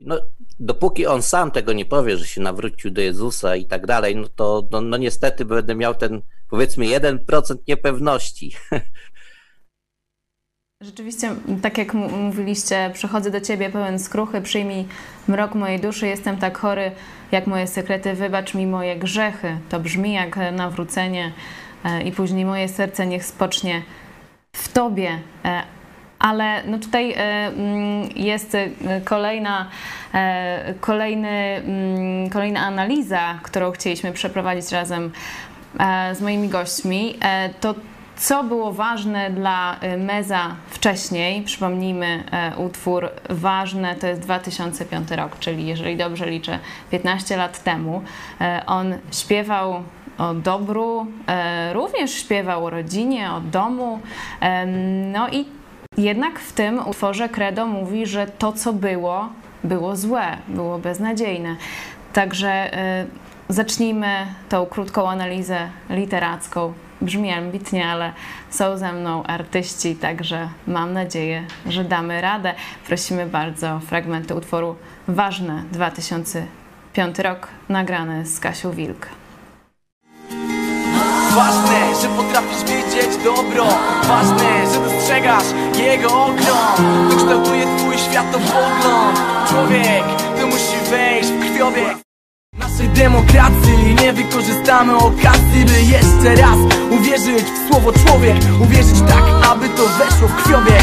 no, 0.00 0.20
dopóki 0.60 1.06
on 1.06 1.22
sam 1.22 1.50
tego 1.50 1.72
nie 1.72 1.84
powie, 1.84 2.16
że 2.16 2.26
się 2.26 2.40
nawrócił 2.40 2.90
do 2.90 3.00
Jezusa 3.00 3.56
i 3.56 3.66
tak 3.66 3.86
dalej, 3.86 4.16
no 4.16 4.28
to 4.28 4.68
no, 4.70 4.80
no 4.80 4.96
niestety 4.96 5.44
będę 5.44 5.74
miał 5.74 5.94
ten 5.94 6.22
powiedzmy 6.48 6.84
1% 6.84 7.56
niepewności. 7.68 8.56
Rzeczywiście, 10.84 11.30
tak 11.62 11.78
jak 11.78 11.94
mówiliście, 11.94 12.90
przychodzę 12.94 13.30
do 13.30 13.40
Ciebie 13.40 13.70
pełen 13.70 13.98
skruchy, 13.98 14.40
przyjmij 14.40 14.84
mrok 15.28 15.54
mojej 15.54 15.80
duszy, 15.80 16.06
jestem 16.06 16.36
tak 16.36 16.58
chory 16.58 16.90
jak 17.32 17.46
moje 17.46 17.66
sekrety, 17.66 18.14
wybacz 18.14 18.54
mi 18.54 18.66
moje 18.66 18.96
grzechy. 18.96 19.56
To 19.68 19.80
brzmi 19.80 20.12
jak 20.12 20.38
nawrócenie 20.52 21.32
e, 21.84 22.02
i 22.02 22.12
później 22.12 22.44
moje 22.44 22.68
serce 22.68 23.06
niech 23.06 23.24
spocznie 23.24 23.82
w 24.56 24.72
Tobie. 24.72 25.18
E, 25.44 25.62
ale 26.18 26.62
no 26.66 26.78
tutaj 26.78 27.12
e, 27.12 27.16
mm, 27.16 28.08
jest 28.16 28.56
kolejna, 29.04 29.68
kolejny, 30.80 31.28
mm, 31.28 32.30
kolejna 32.30 32.60
analiza, 32.60 33.38
którą 33.42 33.70
chcieliśmy 33.70 34.12
przeprowadzić 34.12 34.72
razem 34.72 35.12
z 36.12 36.20
moimi 36.20 36.48
gośćmi. 36.48 37.18
To 37.60 37.74
co 38.16 38.44
było 38.44 38.72
ważne 38.72 39.30
dla 39.30 39.76
y, 39.82 39.96
Meza 39.96 40.56
wcześniej? 40.68 41.42
Przypomnijmy, 41.42 42.24
e, 42.32 42.56
utwór 42.56 43.10
ważny 43.30 43.94
to 44.00 44.06
jest 44.06 44.20
2005 44.20 45.10
rok, 45.10 45.38
czyli 45.38 45.66
jeżeli 45.66 45.96
dobrze 45.96 46.30
liczę, 46.30 46.58
15 46.90 47.36
lat 47.36 47.62
temu. 47.62 48.02
E, 48.40 48.62
on 48.66 48.94
śpiewał 49.12 49.82
o 50.18 50.34
dobru, 50.34 51.06
e, 51.26 51.72
również 51.72 52.10
śpiewał 52.10 52.64
o 52.66 52.70
rodzinie, 52.70 53.32
o 53.32 53.40
domu. 53.40 54.00
No 55.12 55.28
i 55.28 55.44
jednak 55.96 56.38
w 56.38 56.52
tym 56.52 56.88
utworze 56.88 57.28
Credo 57.28 57.66
mówi, 57.66 58.06
że 58.06 58.26
to, 58.26 58.52
co 58.52 58.72
było, 58.72 59.28
było 59.64 59.96
złe, 59.96 60.36
było 60.48 60.78
beznadziejne. 60.78 61.56
Także 62.12 62.70
zacznijmy 63.48 64.26
tą 64.48 64.66
krótką 64.66 65.10
analizę 65.10 65.68
literacką 65.90 66.72
brzmi 67.04 67.32
ambitnie, 67.32 67.88
ale 67.88 68.12
są 68.50 68.78
ze 68.78 68.92
mną 68.92 69.22
artyści, 69.22 69.96
także 69.96 70.48
mam 70.66 70.92
nadzieję, 70.92 71.44
że 71.66 71.84
damy 71.84 72.20
radę. 72.20 72.54
Prosimy 72.86 73.26
bardzo 73.26 73.80
fragmenty 73.80 74.34
utworu 74.34 74.76
Ważne 75.08 75.62
2005 75.72 77.18
rok, 77.18 77.48
nagrane 77.68 78.26
z 78.26 78.40
Kasią 78.40 78.70
Wilk. 78.70 79.08
Ważne, 81.34 82.00
że 82.02 82.08
potrafisz 82.08 82.60
widzieć 82.60 83.24
dobro 83.24 83.64
Ważne, 84.08 84.72
że 84.72 84.80
dostrzegasz 84.80 85.44
jego 85.78 86.24
ogrom 86.24 87.10
To 87.10 87.16
kształtuje 87.16 87.66
twój 87.76 87.98
światopogląd 87.98 89.20
Człowiek, 89.48 90.04
to 90.40 90.46
musi 90.46 90.90
wejść 90.90 91.28
w 91.28 91.40
krwiobieg 91.40 92.03
naszej 92.74 92.88
demokracji 92.88 93.94
Nie 94.02 94.12
wykorzystamy 94.12 94.96
okazji, 94.96 95.64
by 95.66 95.82
jeszcze 95.82 96.42
raz 96.42 96.58
uwierzyć 96.90 97.44
w 97.44 97.68
słowo 97.68 97.92
człowiek 97.92 98.36
Uwierzyć 98.62 99.00
tak, 99.00 99.24
aby 99.50 99.68
to 99.68 99.82
weszło 99.86 100.28
w 100.28 100.42
krwiobieg 100.42 100.82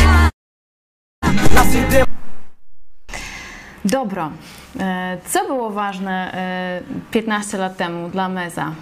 Naszej 1.53 1.89
dem 1.89 2.05
Dobro. 3.85 4.31
E, 4.79 5.17
co 5.25 5.45
było 5.45 5.69
ważne 5.69 6.33
15 7.11 7.57
e, 7.57 7.61
lat 7.61 7.77
temu 7.77 8.09
dla 8.09 8.29
Meza? 8.29 8.75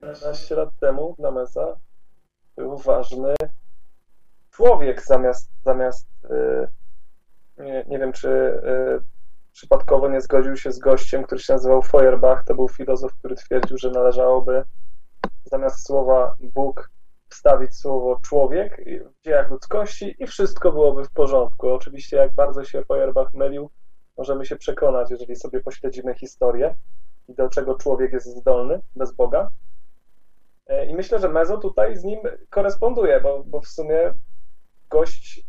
15 0.00 0.54
lat 0.54 0.68
temu 0.80 1.14
dla 1.18 1.30
Meza 1.30 1.76
był 2.56 2.78
ważny 2.78 3.34
człowiek 4.50 5.02
zamiast, 5.04 5.50
zamiast 5.64 6.08
e, 6.30 6.68
nie, 7.62 7.84
nie 7.88 7.98
wiem, 7.98 8.12
czy 8.12 8.28
przypadkowo 9.58 10.08
nie 10.08 10.20
zgodził 10.20 10.56
się 10.56 10.72
z 10.72 10.78
gościem, 10.78 11.22
który 11.22 11.40
się 11.40 11.52
nazywał 11.52 11.82
Feuerbach. 11.82 12.44
To 12.44 12.54
był 12.54 12.68
filozof, 12.68 13.14
który 13.18 13.36
twierdził, 13.36 13.78
że 13.78 13.90
należałoby 13.90 14.64
zamiast 15.44 15.86
słowa 15.86 16.36
Bóg 16.40 16.90
wstawić 17.28 17.76
słowo 17.76 18.20
człowiek 18.22 18.84
w 19.20 19.24
dziejach 19.24 19.50
ludzkości 19.50 20.14
i 20.18 20.26
wszystko 20.26 20.72
byłoby 20.72 21.04
w 21.04 21.10
porządku. 21.10 21.68
Oczywiście, 21.68 22.16
jak 22.16 22.34
bardzo 22.34 22.64
się 22.64 22.84
Feuerbach 22.84 23.34
mylił, 23.34 23.70
możemy 24.18 24.46
się 24.46 24.56
przekonać, 24.56 25.10
jeżeli 25.10 25.36
sobie 25.36 25.60
pośledzimy 25.60 26.14
historię 26.14 26.74
i 27.28 27.34
do 27.34 27.48
czego 27.48 27.74
człowiek 27.74 28.12
jest 28.12 28.26
zdolny 28.26 28.80
bez 28.96 29.12
Boga. 29.12 29.50
E, 30.66 30.86
I 30.86 30.94
myślę, 30.94 31.18
że 31.18 31.28
Mezo 31.28 31.58
tutaj 31.58 31.96
z 31.96 32.04
nim 32.04 32.20
koresponduje, 32.50 33.20
bo, 33.20 33.44
bo 33.46 33.60
w 33.60 33.68
sumie 33.68 34.14
gość 34.90 35.47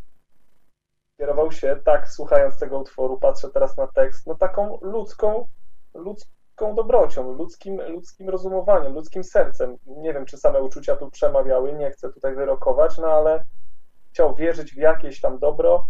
kierował 1.20 1.52
się 1.52 1.80
tak, 1.86 2.10
słuchając 2.10 2.60
tego 2.60 2.80
utworu, 2.80 3.20
patrzę 3.20 3.50
teraz 3.50 3.78
na 3.78 3.88
tekst, 3.88 4.28
no 4.28 4.36
taką 4.36 4.80
ludzką, 4.82 5.48
ludzką 5.94 6.76
dobrocią, 6.76 7.32
ludzkim, 7.34 7.82
ludzkim 7.82 8.30
rozumowaniem, 8.30 8.94
ludzkim 8.94 9.24
sercem. 9.24 9.78
Nie 9.86 10.14
wiem, 10.14 10.26
czy 10.26 10.38
same 10.38 10.62
uczucia 10.62 10.96
tu 10.96 11.12
przemawiały, 11.12 11.74
nie 11.74 11.92
chcę 11.92 12.14
tutaj 12.14 12.36
wyrokować, 12.36 12.98
no 12.98 13.08
ale 13.08 13.46
chciał 14.12 14.36
wierzyć 14.36 14.74
w 14.74 14.78
jakieś 14.78 15.22
tam 15.22 15.40
dobro, 15.40 15.88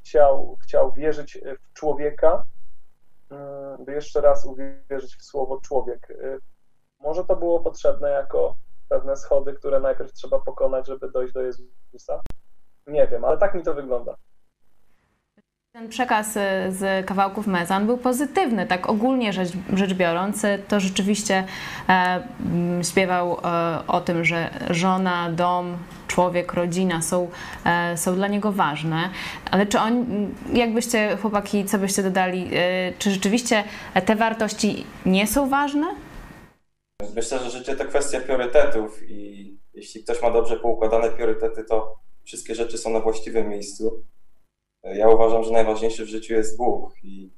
chciał, 0.00 0.56
chciał 0.62 0.92
wierzyć 0.92 1.38
w 1.60 1.72
człowieka, 1.72 2.44
mm, 3.30 3.84
by 3.84 3.92
jeszcze 3.92 4.20
raz 4.20 4.46
uwierzyć 4.46 5.16
w 5.16 5.24
słowo 5.24 5.60
człowiek. 5.60 6.10
Y, 6.10 6.38
może 7.00 7.24
to 7.24 7.36
było 7.36 7.60
potrzebne 7.60 8.10
jako 8.10 8.56
pewne 8.88 9.16
schody, 9.16 9.52
które 9.52 9.80
najpierw 9.80 10.12
trzeba 10.12 10.38
pokonać, 10.38 10.86
żeby 10.86 11.10
dojść 11.10 11.34
do 11.34 11.42
Jezusa. 11.42 12.20
Nie 12.86 13.06
wiem, 13.06 13.24
ale 13.24 13.38
tak 13.38 13.54
mi 13.54 13.62
to 13.62 13.74
wygląda. 13.74 14.16
Ten 15.74 15.88
przekaz 15.88 16.36
y, 16.36 16.40
z 16.68 17.06
kawałków 17.06 17.46
Mezan 17.46 17.86
był 17.86 17.98
pozytywny, 17.98 18.66
tak 18.66 18.88
ogólnie 18.90 19.32
rzecz, 19.32 19.48
rzecz 19.72 19.94
biorąc. 19.94 20.44
Y, 20.44 20.62
to 20.68 20.80
rzeczywiście 20.80 21.44
e, 21.88 22.22
śpiewał 22.90 23.32
e, 23.44 23.86
o 23.86 24.00
tym, 24.00 24.24
że 24.24 24.50
żona, 24.70 25.30
dom, 25.30 25.76
człowiek, 26.08 26.52
rodzina 26.52 27.02
są, 27.02 27.30
e, 27.66 27.96
są 27.96 28.14
dla 28.14 28.28
niego 28.28 28.52
ważne. 28.52 29.10
Ale 29.50 29.66
czy 29.66 29.78
on, 29.78 30.06
jakbyście 30.52 31.16
chłopaki, 31.16 31.64
co 31.64 31.78
byście 31.78 32.02
dodali, 32.02 32.50
e, 32.52 32.92
czy 32.98 33.10
rzeczywiście 33.10 33.64
te 34.06 34.16
wartości 34.16 34.86
nie 35.06 35.26
są 35.26 35.48
ważne? 35.48 35.86
Myślę, 37.14 37.38
że 37.38 37.50
życie 37.50 37.76
to 37.76 37.84
kwestia 37.84 38.20
priorytetów 38.20 39.10
i 39.10 39.58
jeśli 39.72 40.04
ktoś 40.04 40.22
ma 40.22 40.30
dobrze 40.30 40.56
poukładane 40.56 41.10
priorytety, 41.10 41.64
to 41.64 41.94
wszystkie 42.24 42.54
rzeczy 42.54 42.78
są 42.78 42.90
na 42.90 43.00
właściwym 43.00 43.48
miejscu. 43.48 44.04
Ja 44.84 45.08
uważam, 45.08 45.44
że 45.44 45.50
najważniejszy 45.50 46.04
w 46.04 46.08
życiu 46.08 46.34
jest 46.34 46.56
Bóg 46.56 46.92
i 47.02 47.30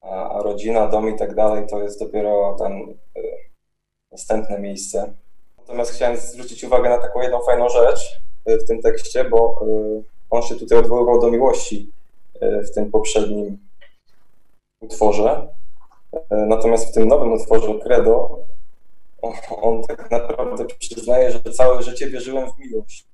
a, 0.00 0.42
rodzina, 0.42 0.88
dom 0.88 1.14
i 1.14 1.18
tak 1.18 1.34
dalej 1.34 1.66
to 1.66 1.82
jest 1.82 2.00
dopiero 2.00 2.56
tam 2.58 2.72
y, 2.72 2.94
następne 4.12 4.58
miejsce. 4.58 5.14
Natomiast 5.58 5.92
chciałem 5.92 6.16
zwrócić 6.16 6.64
uwagę 6.64 6.88
na 6.88 6.98
taką 6.98 7.22
jedną 7.22 7.42
fajną 7.42 7.68
rzecz 7.68 8.20
y, 8.48 8.58
w 8.58 8.66
tym 8.66 8.82
tekście, 8.82 9.24
bo 9.24 9.66
y, 9.66 10.04
on 10.30 10.42
się 10.42 10.54
tutaj 10.54 10.78
odwoływał 10.78 11.20
do 11.20 11.30
miłości 11.30 11.90
w 12.42 12.74
tym 12.74 12.90
poprzednim 12.90 13.58
utworze. 14.80 15.48
Natomiast 16.30 16.88
w 16.88 16.94
tym 16.94 17.08
nowym 17.08 17.32
utworze 17.32 17.78
Credo 17.82 18.38
on, 19.22 19.32
on 19.62 19.82
tak 19.82 20.10
naprawdę 20.10 20.64
przyznaje, 20.78 21.30
że 21.30 21.40
całe 21.40 21.82
życie 21.82 22.10
wierzyłem 22.10 22.52
w 22.52 22.58
miłość. 22.58 23.06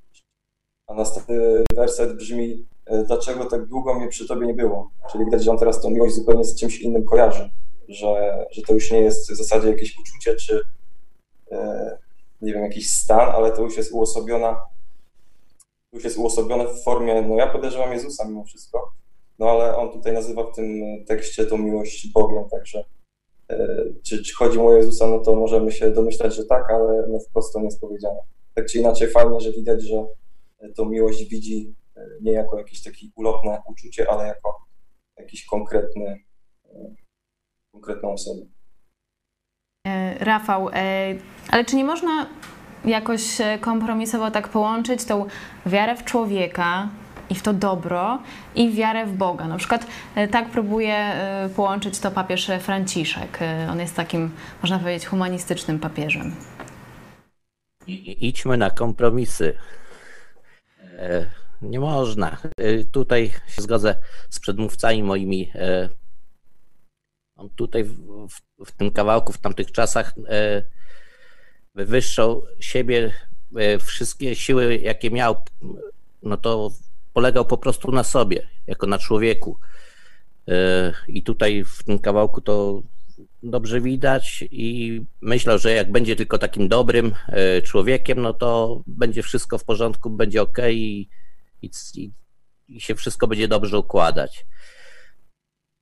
A 0.87 0.95
następny 0.95 1.65
werset 1.75 2.17
brzmi 2.17 2.67
E, 2.80 2.80
dlaczego 3.07 3.45
tak 3.45 3.67
długo 3.67 3.95
mnie 3.95 4.09
przy 4.09 4.29
tobie 4.29 4.47
nie 4.47 4.55
było. 4.55 4.91
Czyli 5.13 5.25
widać, 5.25 5.45
że 5.45 5.51
on 5.51 5.59
teraz 5.59 5.81
tą 5.81 5.91
miłość 5.91 6.15
zupełnie 6.15 6.45
z 6.45 6.61
czymś 6.61 6.81
innym 6.81 7.05
kojarzy, 7.05 7.51
że, 7.89 8.45
że 8.51 8.63
to 8.63 8.75
już 8.75 8.91
nie 8.91 9.01
jest 9.01 9.33
w 9.33 9.37
zasadzie 9.37 9.69
jakieś 9.69 9.99
uczucie, 9.99 10.37
czy 10.37 10.61
e, 11.53 11.99
nie 12.43 12.53
wiem, 12.53 12.63
jakiś 12.63 12.95
stan, 12.95 13.29
ale 13.29 13.53
to 13.53 13.63
już 13.63 13.77
jest 13.77 13.93
uosobiona, 13.93 14.63
już 15.93 16.05
jest 16.05 16.19
uosobione 16.19 16.67
w 16.67 16.83
formie, 16.83 17.23
no 17.23 17.35
ja 17.35 17.47
podejrzewam 17.47 17.93
Jezusa 17.93 18.29
mimo 18.29 18.45
wszystko, 18.45 18.93
no 19.39 19.51
ale 19.51 19.77
on 19.77 19.93
tutaj 19.93 20.13
nazywa 20.13 20.51
w 20.51 20.55
tym 20.55 20.83
tekście 21.07 21.47
tą 21.47 21.59
miłość 21.59 22.13
Bogiem, 22.13 22.49
także 22.51 22.85
e, 23.51 23.85
czy, 24.03 24.23
czy 24.23 24.35
chodzi 24.35 24.59
mu 24.59 24.69
o 24.69 24.77
Jezusa, 24.77 25.07
no 25.07 25.19
to 25.19 25.37
możemy 25.37 25.73
się 25.73 25.91
domyślać, 25.91 26.35
że 26.35 26.45
tak, 26.45 26.71
ale 26.71 27.07
no 27.09 27.19
wprost 27.19 27.53
to 27.53 27.59
nie 27.59 27.65
jest 27.65 27.81
powiedziane. 27.81 28.21
Tak 28.55 28.67
czy 28.67 28.79
inaczej 28.79 29.09
fajnie, 29.09 29.41
że 29.41 29.53
widać, 29.53 29.83
że 29.83 30.07
tą 30.77 30.85
miłość 30.85 31.25
widzi 31.25 31.75
nie 32.21 32.33
jako 32.33 32.59
jakieś 32.59 32.83
takie 32.83 33.07
ulotne 33.16 33.62
uczucie, 33.66 34.11
ale 34.11 34.26
jako 34.26 34.66
jakiś 35.16 35.47
konkretny, 35.47 36.25
konkretną 37.73 38.12
osobę. 38.12 38.42
E, 39.87 40.25
Rafał, 40.25 40.69
e, 40.69 40.73
ale 41.50 41.64
czy 41.64 41.76
nie 41.76 41.85
można 41.85 42.26
jakoś 42.85 43.40
e, 43.40 43.59
kompromisowo 43.59 44.30
tak 44.30 44.49
połączyć 44.49 45.04
tą 45.04 45.26
wiarę 45.66 45.97
w 45.97 46.04
człowieka 46.04 46.88
i 47.30 47.35
w 47.35 47.42
to 47.42 47.52
dobro 47.52 48.23
i 48.54 48.73
wiarę 48.73 49.07
w 49.07 49.12
Boga? 49.16 49.49
Na 49.49 49.57
przykład 49.57 49.87
tak 50.30 50.50
próbuje 50.50 51.12
połączyć 51.57 51.99
to 51.99 52.11
papież 52.11 52.50
Franciszek. 52.61 53.38
On 53.71 53.80
jest 53.80 53.97
takim, 53.97 54.30
można 54.62 54.78
powiedzieć, 54.78 55.07
humanistycznym 55.07 55.78
papieżem. 55.78 56.35
I, 57.87 58.26
idźmy 58.28 58.57
na 58.57 58.71
kompromisy. 58.71 59.54
Nie 61.62 61.81
można. 61.81 62.38
E, 62.57 62.85
tutaj 62.85 63.31
się 63.49 63.62
zgodzę 63.62 63.97
z 64.31 64.40
przedmówcami 64.40 65.02
moimi. 65.02 65.52
On 67.37 67.50
tutaj 67.50 67.85
w, 67.85 67.95
w, 68.67 68.73
tym 68.73 68.90
kawałku, 68.90 69.33
w 69.33 69.38
tamtych 69.38 69.73
czasach 69.73 70.14
e, 70.29 70.62
wywyższał 71.75 72.47
siebie, 72.61 73.12
wszystkie 73.81 74.37
siły, 74.37 74.76
jakie 74.76 75.11
miał, 75.11 75.37
no 76.23 76.37
to 76.37 76.71
polegał 77.12 77.45
po 77.45 77.59
prostu 77.59 77.93
na 77.93 78.05
sobie, 78.05 78.49
jako 78.67 78.87
na 78.87 78.99
człowieku. 78.99 79.59
I 81.09 81.23
tutaj 81.23 81.64
w 81.64 81.83
tym 81.85 81.99
kawałku 81.99 82.40
to 82.40 82.83
dobrze 83.43 83.81
widać 83.81 84.45
i 84.50 85.00
myślę, 85.21 85.59
że 85.59 85.73
jak 85.73 85.93
będzie 85.93 86.17
tylko 86.17 86.38
takim 86.38 86.69
dobrym 86.69 87.14
człowiekiem, 87.64 88.23
no 88.23 88.35
to 88.35 88.83
będzie 88.87 89.23
wszystko 89.23 89.59
w 89.59 89.64
porządku, 89.64 90.11
będzie 90.11 90.43
ok 90.43 90.59
i, 91.62 91.71
i, 91.95 92.12
i 92.69 92.81
się 92.81 92.95
wszystko 92.95 93.26
będzie 93.26 93.49
dobrze 93.49 93.79
układać. 93.79 94.47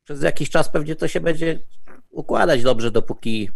Przez 0.04 0.23
jakiś 0.23 0.50
czas 0.50 0.68
pewnie 0.68 0.97
to 0.97 1.08
się 1.08 1.20
będzie 1.20 1.61
układać 2.11 2.62
dobrze, 2.62 2.90
dopóki 2.90 3.50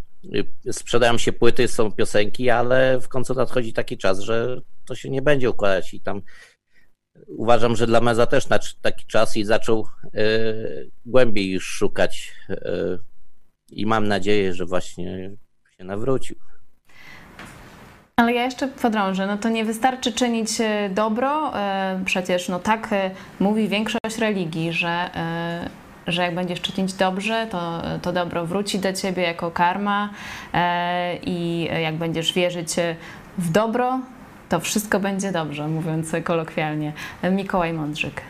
y, 0.66 0.72
sprzedają 0.72 1.18
się 1.18 1.32
płyty, 1.32 1.68
są 1.68 1.92
piosenki, 1.92 2.50
ale 2.50 3.00
w 3.00 3.08
końcu 3.08 3.34
nadchodzi 3.34 3.72
taki 3.72 3.98
czas, 3.98 4.20
że 4.20 4.60
to 4.84 4.94
się 4.94 5.10
nie 5.10 5.22
będzie 5.22 5.50
układać 5.50 5.94
i 5.94 6.00
tam 6.00 6.22
uważam, 7.26 7.76
że 7.76 7.86
dla 7.86 8.00
Meza 8.00 8.26
też 8.26 8.46
taki 8.80 9.06
czas 9.06 9.36
i 9.36 9.44
zaczął 9.44 9.86
y, 10.14 10.90
głębiej 11.06 11.50
już 11.50 11.64
szukać 11.64 12.34
y, 12.50 12.98
i 13.70 13.86
mam 13.86 14.08
nadzieję, 14.08 14.54
że 14.54 14.66
właśnie 14.66 15.36
się 15.76 15.84
nawrócił. 15.84 16.36
Ale 18.22 18.32
ja 18.32 18.44
jeszcze 18.44 18.68
podrążę, 18.68 19.26
no 19.26 19.38
to 19.38 19.48
nie 19.48 19.64
wystarczy 19.64 20.12
czynić 20.12 20.60
e, 20.60 20.90
dobro, 20.90 21.58
e, 21.58 22.00
przecież 22.04 22.48
no 22.48 22.58
tak 22.58 22.88
e, 22.92 23.10
mówi 23.40 23.68
większość 23.68 24.18
religii, 24.18 24.72
że, 24.72 25.10
że 26.06 26.22
jak 26.22 26.34
będziesz 26.34 26.60
czynić 26.60 26.92
dobrze, 26.92 27.46
to, 27.50 27.82
to 28.02 28.12
dobro 28.12 28.46
wróci 28.46 28.78
do 28.78 28.92
ciebie 28.92 29.22
jako 29.22 29.50
karma 29.50 30.10
i 31.22 31.68
jak 31.82 31.94
będziesz 31.94 32.32
wierzyć 32.32 32.68
w 33.38 33.52
dobro, 33.52 34.00
to 34.48 34.60
wszystko 34.60 35.00
będzie 35.00 35.32
dobrze, 35.32 35.68
mówiąc 35.68 36.12
kolokwialnie. 36.24 36.92
Mikołaj 37.30 37.72
Mądrzyk. 37.72 38.22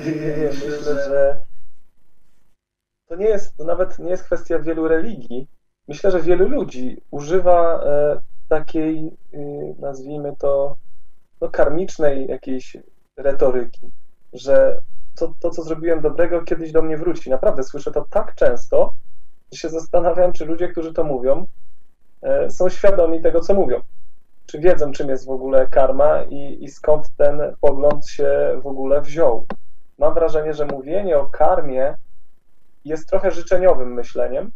Myślę, 0.00 0.52
że 1.08 1.36
to 3.08 3.16
nie 3.16 3.26
jest, 3.26 3.56
to 3.56 3.64
nawet 3.64 3.98
nie 3.98 4.10
jest 4.10 4.24
kwestia 4.24 4.58
wielu 4.58 4.88
religii. 4.88 5.48
Myślę, 5.88 6.10
że 6.10 6.20
wielu 6.20 6.48
ludzi 6.48 6.96
używa 7.10 7.80
takiej, 8.48 9.10
y, 9.34 9.74
nazwijmy 9.78 10.36
to, 10.38 10.76
no, 11.40 11.50
karmicznej 11.50 12.26
jakiejś 12.26 12.76
retoryki, 13.16 13.90
że 14.32 14.80
to, 15.16 15.34
to, 15.40 15.50
co 15.50 15.62
zrobiłem 15.62 16.00
dobrego, 16.00 16.42
kiedyś 16.42 16.72
do 16.72 16.82
mnie 16.82 16.96
wróci. 16.96 17.30
Naprawdę 17.30 17.62
słyszę 17.62 17.92
to 17.92 18.06
tak 18.10 18.34
często, 18.34 18.94
że 19.52 19.58
się 19.58 19.68
zastanawiam, 19.68 20.32
czy 20.32 20.44
ludzie, 20.44 20.68
którzy 20.68 20.92
to 20.92 21.04
mówią, 21.04 21.46
e, 22.22 22.50
są 22.50 22.68
świadomi 22.68 23.22
tego, 23.22 23.40
co 23.40 23.54
mówią. 23.54 23.80
Czy 24.46 24.58
wiedzą, 24.58 24.92
czym 24.92 25.08
jest 25.08 25.26
w 25.26 25.30
ogóle 25.30 25.66
karma 25.66 26.22
i, 26.22 26.64
i 26.64 26.68
skąd 26.68 27.16
ten 27.16 27.40
pogląd 27.60 28.08
się 28.08 28.60
w 28.62 28.66
ogóle 28.66 29.00
wziął. 29.00 29.46
Mam 29.98 30.14
wrażenie, 30.14 30.54
że 30.54 30.66
mówienie 30.66 31.18
o 31.18 31.26
karmie 31.26 31.96
jest 32.84 33.08
trochę 33.08 33.30
życzeniowym 33.30 33.94
myśleniem. 33.94 34.50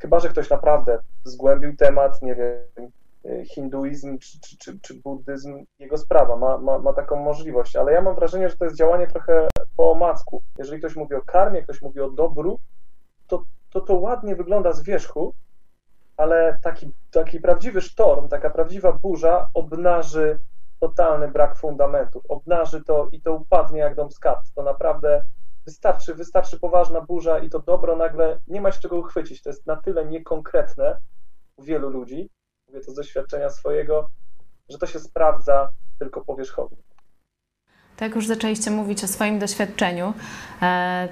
Chyba, 0.00 0.20
że 0.20 0.28
ktoś 0.28 0.50
naprawdę 0.50 0.98
zgłębił 1.24 1.76
temat, 1.76 2.22
nie 2.22 2.34
wiem, 2.34 2.90
e, 3.24 3.44
hinduizm 3.44 4.18
czy, 4.18 4.40
czy, 4.40 4.58
czy, 4.58 4.80
czy 4.80 4.94
buddyzm, 4.94 5.64
jego 5.78 5.98
sprawa, 5.98 6.36
ma, 6.36 6.58
ma, 6.58 6.78
ma 6.78 6.92
taką 6.92 7.16
możliwość, 7.16 7.76
ale 7.76 7.92
ja 7.92 8.02
mam 8.02 8.14
wrażenie, 8.14 8.48
że 8.48 8.56
to 8.56 8.64
jest 8.64 8.76
działanie 8.76 9.06
trochę 9.06 9.48
po 9.76 9.90
omacku. 9.90 10.42
Jeżeli 10.58 10.78
ktoś 10.78 10.96
mówi 10.96 11.14
o 11.14 11.22
karmie, 11.22 11.62
ktoś 11.62 11.82
mówi 11.82 12.00
o 12.00 12.10
dobru, 12.10 12.58
to 13.26 13.44
to, 13.70 13.80
to 13.80 13.94
ładnie 13.94 14.36
wygląda 14.36 14.72
z 14.72 14.82
wierzchu, 14.82 15.34
ale 16.16 16.58
taki, 16.62 16.92
taki 17.10 17.40
prawdziwy 17.40 17.80
sztorm, 17.80 18.28
taka 18.28 18.50
prawdziwa 18.50 18.92
burza 18.92 19.50
obnaży 19.54 20.38
totalny 20.80 21.28
brak 21.28 21.56
fundamentów, 21.56 22.22
obnaży 22.28 22.84
to 22.84 23.08
i 23.12 23.22
to 23.22 23.34
upadnie 23.34 23.80
jak 23.80 23.94
dom 23.94 24.10
z 24.10 24.18
kart. 24.18 24.40
To 24.54 24.62
naprawdę 24.62 25.24
Wystarczy, 25.66 26.14
wystarczy 26.14 26.60
poważna 26.60 27.00
burza 27.00 27.38
i 27.38 27.50
to 27.50 27.58
dobro 27.58 27.96
nagle 27.96 28.38
nie 28.46 28.60
ma 28.60 28.72
się 28.72 28.80
czego 28.80 28.98
uchwycić. 28.98 29.42
To 29.42 29.50
jest 29.50 29.66
na 29.66 29.76
tyle 29.76 30.06
niekonkretne 30.06 31.00
u 31.56 31.62
wielu 31.62 31.90
ludzi, 31.90 32.30
mówię 32.68 32.80
to 32.80 32.92
z 32.92 32.94
doświadczenia 32.94 33.50
swojego, 33.50 34.10
że 34.68 34.78
to 34.78 34.86
się 34.86 35.00
sprawdza 35.00 35.68
tylko 35.98 36.24
powierzchownie. 36.24 36.78
Tak, 37.96 38.14
już 38.14 38.26
zaczęliście 38.26 38.70
mówić 38.70 39.04
o 39.04 39.08
swoim 39.08 39.38
doświadczeniu. 39.38 40.14
E, 40.62 41.08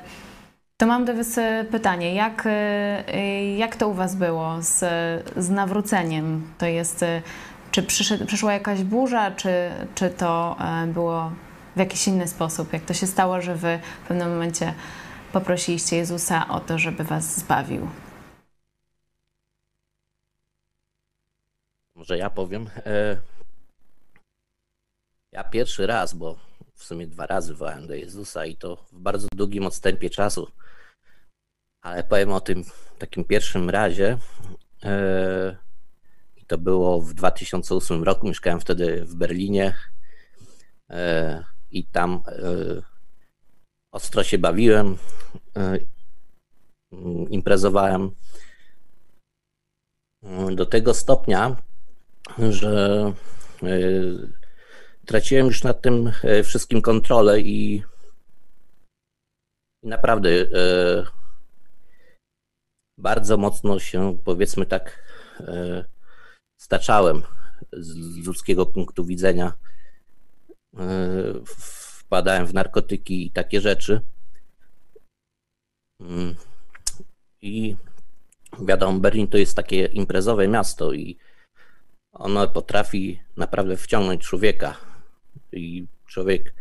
to 0.77 0.87
mam 0.87 1.05
do 1.05 1.15
Was 1.15 1.41
pytanie, 1.71 2.15
jak, 2.15 2.43
e, 2.47 3.57
jak 3.57 3.77
to 3.77 3.89
u 3.89 3.93
Was 3.93 4.15
było 4.15 4.57
z, 4.61 4.85
z 5.37 5.51
nawróceniem? 5.51 6.53
To 6.59 6.67
jest, 6.67 7.03
e, 7.03 7.23
czy 7.71 7.83
przyszła 8.27 8.53
jakaś 8.53 8.83
burza, 8.83 9.31
czy, 9.31 9.71
czy 9.95 10.11
to 10.11 10.57
było 10.87 11.33
w 11.79 11.81
jakiś 11.81 12.09
inny 12.09 12.29
sposób? 12.29 12.73
Jak 12.73 12.85
to 12.85 12.95
się 12.95 13.07
stało, 13.07 13.41
że 13.41 13.55
wy 13.55 13.81
w 14.05 14.09
pewnym 14.09 14.31
momencie 14.31 14.75
poprosiliście 15.33 15.97
Jezusa 15.97 16.49
o 16.49 16.61
to, 16.61 16.79
żeby 16.79 17.05
was 17.05 17.39
zbawił? 17.39 17.89
Może 21.95 22.19
ja 22.19 22.31
powiem. 22.31 22.71
E, 22.87 23.17
ja 25.33 25.45
pierwszy 25.45 25.87
raz, 25.87 26.15
bo 26.15 26.39
w 26.75 26.85
sumie 26.85 27.07
dwa 27.07 27.27
razy 27.27 27.55
wołałem 27.55 27.87
do 27.87 27.95
Jezusa 27.95 28.47
i 28.47 28.57
to 28.57 28.77
w 28.77 28.99
bardzo 28.99 29.29
długim 29.35 29.67
odstępie 29.67 30.11
czasu. 30.11 30.51
Ale 31.83 32.05
powiem 32.05 32.33
o 32.33 32.41
tym 32.41 32.65
takim 32.99 33.25
pierwszym 33.25 33.71
razie. 33.71 34.19
E, 34.85 35.57
I 36.37 36.45
to 36.45 36.59
było 36.59 37.01
w 37.01 37.15
2008 37.15 38.03
roku. 38.03 38.27
Mieszkałem 38.27 38.61
wtedy 38.61 39.05
w 39.05 39.15
Berlinie. 39.15 39.75
I 41.71 41.85
tam 41.85 42.23
e, 42.27 42.43
ostro 43.93 44.25
się 44.25 44.39
bawiłem, 44.39 44.99
e, 45.57 45.79
imprezowałem. 47.31 48.11
Do 50.55 50.67
tego 50.67 50.95
stopnia, 50.95 51.57
że 52.51 53.13
e, 53.63 53.69
traciłem 55.07 55.47
już 55.47 55.65
nad 55.65 55.83
tym 55.83 56.13
wszystkim 56.45 56.83
kontrolę 56.83 57.41
i 57.41 57.83
naprawdę 59.83 60.31
bardzo 62.99 63.37
mocno 63.37 63.79
się, 63.79 64.19
powiedzmy 64.25 64.67
tak, 64.67 65.03
staczałem 66.61 67.23
z 67.73 68.27
ludzkiego 68.27 68.67
punktu 68.67 69.05
widzenia 69.05 69.53
wpadałem 71.47 72.47
w 72.47 72.55
narkotyki 72.55 73.27
i 73.27 73.31
takie 73.31 73.61
rzeczy. 73.61 74.01
Mm. 76.01 76.35
I 77.43 77.77
wiadomo, 78.61 79.01
Berlin 79.01 79.29
to 79.29 79.39
jest 79.39 79.57
takie 79.57 79.85
imprezowe 79.85 80.49
miasto 80.49 80.93
i 80.93 81.19
ono 82.13 82.49
potrafi 82.49 83.23
naprawdę 83.37 83.77
wciągnąć 83.77 84.23
człowieka. 84.23 84.77
I 85.53 85.87
człowiek, 86.07 86.55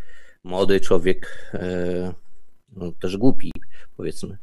młody 0.44 0.80
człowiek, 0.80 1.52
e, 1.54 2.14
no, 2.70 2.92
też 2.92 3.18
głupi, 3.18 3.52
powiedzmy, 3.98 4.38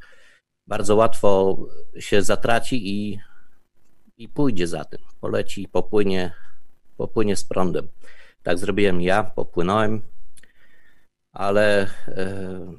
bardzo 0.67 0.97
łatwo 0.97 1.59
się 1.99 2.23
zatraci 2.23 2.89
i, 2.91 3.21
i 4.19 4.29
pójdzie 4.29 4.67
za 4.67 4.85
tym. 4.85 5.01
Poleci, 5.21 5.69
popłynie, 5.69 6.33
popłynie 6.97 7.37
z 7.37 7.45
prądem. 7.45 7.89
Tak 8.45 8.59
zrobiłem 8.59 9.01
ja, 9.01 9.25
popłynąłem, 9.25 10.03
ale 11.33 11.91
e, 12.09 12.73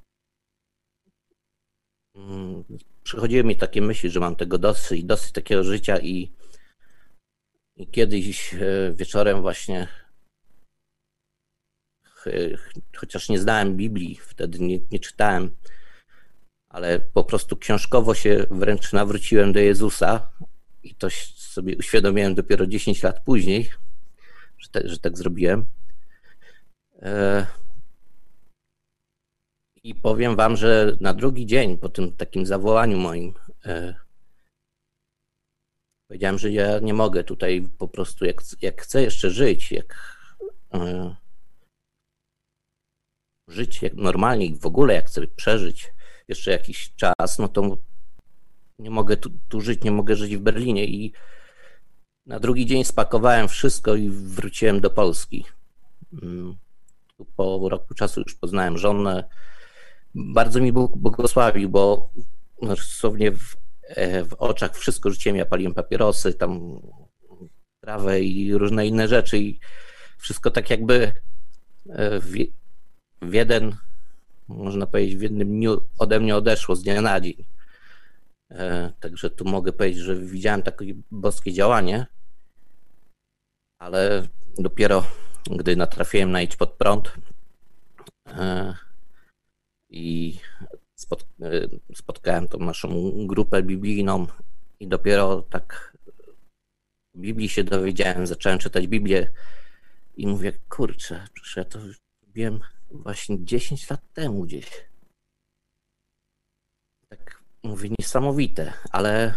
mm, 2.16 2.64
przychodziły 3.04 3.44
mi 3.44 3.56
takie 3.56 3.82
myśli, 3.82 4.10
że 4.10 4.20
mam 4.20 4.36
tego 4.36 4.58
dosyć, 4.58 5.04
dosyć 5.04 5.32
takiego 5.32 5.64
życia 5.64 6.00
i, 6.00 6.36
i 7.76 7.88
kiedyś 7.88 8.54
e, 8.54 8.94
wieczorem 8.94 9.42
właśnie 9.42 9.88
chociaż 12.96 13.30
nie 13.30 13.40
znałem 13.40 13.78
Biblii, 13.78 14.16
wtedy 14.16 14.60
nie, 14.60 14.80
nie 14.92 15.00
czytałem, 15.00 15.56
ale 16.70 17.00
po 17.00 17.24
prostu 17.24 17.58
książkowo 17.58 18.14
się 18.14 18.46
wręcz 18.52 18.94
nawróciłem 18.94 19.54
do 19.54 19.60
Jezusa 19.60 20.30
i 20.84 20.96
to 20.96 21.10
sobie 21.36 21.78
uświadomiłem 21.78 22.36
dopiero 22.36 22.68
10 22.68 23.04
lat 23.04 23.24
później, 23.24 23.70
że, 24.66 24.70
te, 24.72 24.90
że 24.90 25.00
tak 25.00 25.18
zrobiłem. 25.18 25.66
E, 27.02 27.48
I 29.84 29.96
powiem 29.96 30.36
wam, 30.36 30.56
że 30.56 30.98
na 31.00 31.14
drugi 31.14 31.46
dzień 31.46 31.78
po 31.78 31.90
tym 31.90 32.16
takim 32.16 32.46
zawołaniu 32.46 32.98
moim, 32.98 33.34
e, 33.66 33.96
powiedziałem, 36.08 36.40
że 36.40 36.52
ja 36.52 36.80
nie 36.80 36.94
mogę 36.94 37.24
tutaj 37.24 37.70
po 37.78 37.88
prostu, 37.88 38.26
jak, 38.26 38.42
jak 38.62 38.82
chcę 38.82 39.02
jeszcze 39.04 39.30
żyć, 39.30 39.72
jak 39.72 40.18
yy, 40.74 41.16
żyć 43.48 43.82
jak 43.82 43.94
normalnie 43.94 44.46
i 44.46 44.60
w 44.60 44.66
ogóle 44.66 44.94
jak 44.94 45.08
chcę 45.08 45.28
przeżyć 45.28 45.94
jeszcze 46.28 46.52
jakiś 46.52 46.96
czas, 46.96 47.40
no 47.40 47.48
to 47.48 47.78
nie 48.80 48.90
mogę 48.90 49.18
tu, 49.18 49.30
tu 49.50 49.62
żyć, 49.62 49.84
nie 49.84 49.92
mogę 49.92 50.16
żyć 50.16 50.38
w 50.38 50.40
Berlinie 50.40 50.86
i 50.86 51.14
na 52.26 52.40
drugi 52.40 52.66
dzień 52.66 52.84
spakowałem 52.84 53.48
wszystko 53.48 53.96
i 53.96 54.10
wróciłem 54.10 54.82
do 54.82 54.90
Polski. 54.90 55.46
Mm, 56.24 56.58
po 57.36 57.70
roku 57.70 57.94
czasu 57.94 58.22
już 58.22 58.36
poznałem 58.36 58.78
żonę. 58.78 59.30
Bardzo 60.16 60.60
mi 60.62 60.72
Bóg 60.72 60.98
błogosławił, 60.98 61.70
bo 61.70 62.10
dosłownie 62.62 63.32
w, 63.32 63.58
e, 63.88 64.26
w 64.26 64.34
oczach 64.34 64.78
wszystko 64.78 65.10
rzuciłem. 65.10 65.36
Ja 65.36 65.46
paliłem 65.46 65.74
papierosy, 65.74 66.34
tam 66.34 66.80
trawę 67.82 68.22
i 68.22 68.54
różne 68.54 68.88
inne 68.88 69.08
rzeczy 69.08 69.38
i 69.38 69.60
wszystko 70.18 70.52
tak 70.52 70.70
jakby 70.70 71.14
e, 71.90 72.20
w, 72.20 72.34
w 73.22 73.34
jeden, 73.34 73.76
można 74.48 74.88
powiedzieć, 74.88 75.16
w 75.16 75.22
jednym 75.22 75.48
dniu 75.48 75.82
ode 76.00 76.20
mnie 76.20 76.36
odeszło 76.36 76.76
z 76.76 76.84
dnia 76.84 77.02
na 77.02 77.22
dzień. 77.22 77.55
E, 78.52 78.94
także 79.00 79.30
tu 79.30 79.46
mogę 79.46 79.74
powiedzieć, 79.74 80.04
że 80.04 80.16
widziałem 80.16 80.64
takie 80.64 80.94
boskie 81.12 81.54
działanie, 81.54 82.06
ale 83.80 84.28
dopiero 84.58 85.04
gdy 85.52 85.76
natrafiłem 85.76 86.32
na 86.32 86.42
Idź 86.42 86.56
pod 86.56 86.74
prąd 86.74 87.14
e, 88.28 88.76
i 89.90 90.38
e, 91.42 91.68
spotkałem 91.96 92.48
tą 92.48 92.58
naszą 92.58 93.12
grupę 93.28 93.64
biblijną 93.64 94.28
i 94.80 94.88
dopiero 94.88 95.42
tak 95.42 95.98
Biblii 97.16 97.50
się 97.50 97.64
dowiedziałem, 97.64 98.28
zacząłem 98.28 98.60
czytać 98.60 98.88
Biblię 98.88 99.32
i 100.18 100.28
mówię, 100.28 100.54
kurczę, 100.70 101.28
przecież 101.34 101.56
ja 101.56 101.66
to 101.66 101.80
wiem 102.34 102.60
właśnie 102.92 103.46
10 103.46 103.90
lat 103.90 104.02
temu 104.14 104.44
gdzieś. 104.44 104.68
Mówię, 107.66 107.90
niesamowite, 108.00 108.74
ale 108.92 109.34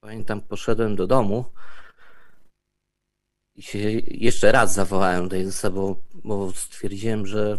pamiętam, 0.00 0.40
poszedłem 0.40 0.96
do 0.96 1.06
domu 1.06 1.44
i 3.56 3.62
się 3.62 3.78
jeszcze 4.06 4.52
raz 4.52 4.74
zawołałem 4.74 5.28
do 5.28 5.36
Jezusa, 5.36 5.70
bo, 5.70 5.96
bo 6.14 6.52
stwierdziłem, 6.52 7.26
że, 7.26 7.58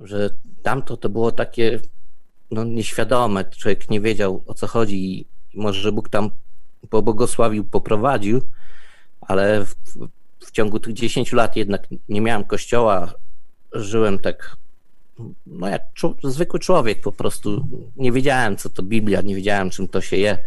że 0.00 0.30
tamto 0.62 0.96
to 0.96 1.08
było 1.08 1.32
takie 1.32 1.80
no, 2.50 2.64
nieświadome. 2.64 3.44
Człowiek 3.44 3.90
nie 3.90 4.00
wiedział 4.00 4.44
o 4.46 4.54
co 4.54 4.66
chodzi 4.66 5.20
i 5.20 5.26
może 5.54 5.92
Bóg 5.92 6.08
tam 6.08 6.30
pobłogosławił, 6.90 7.64
poprowadził, 7.64 8.40
ale 9.20 9.64
w, 9.64 9.74
w 10.46 10.50
ciągu 10.50 10.80
tych 10.80 10.94
10 10.94 11.32
lat 11.32 11.56
jednak 11.56 11.86
nie 12.08 12.20
miałem 12.20 12.44
kościoła, 12.44 13.12
żyłem 13.72 14.18
tak 14.18 14.56
no 15.46 15.68
jak 15.68 15.82
zwykły 16.24 16.60
człowiek 16.60 17.00
po 17.00 17.12
prostu. 17.12 17.66
Nie 17.96 18.12
wiedziałem, 18.12 18.56
co 18.56 18.70
to 18.70 18.82
Biblia, 18.82 19.20
nie 19.20 19.34
wiedziałem, 19.34 19.70
czym 19.70 19.88
to 19.88 20.00
się 20.00 20.16
je. 20.16 20.38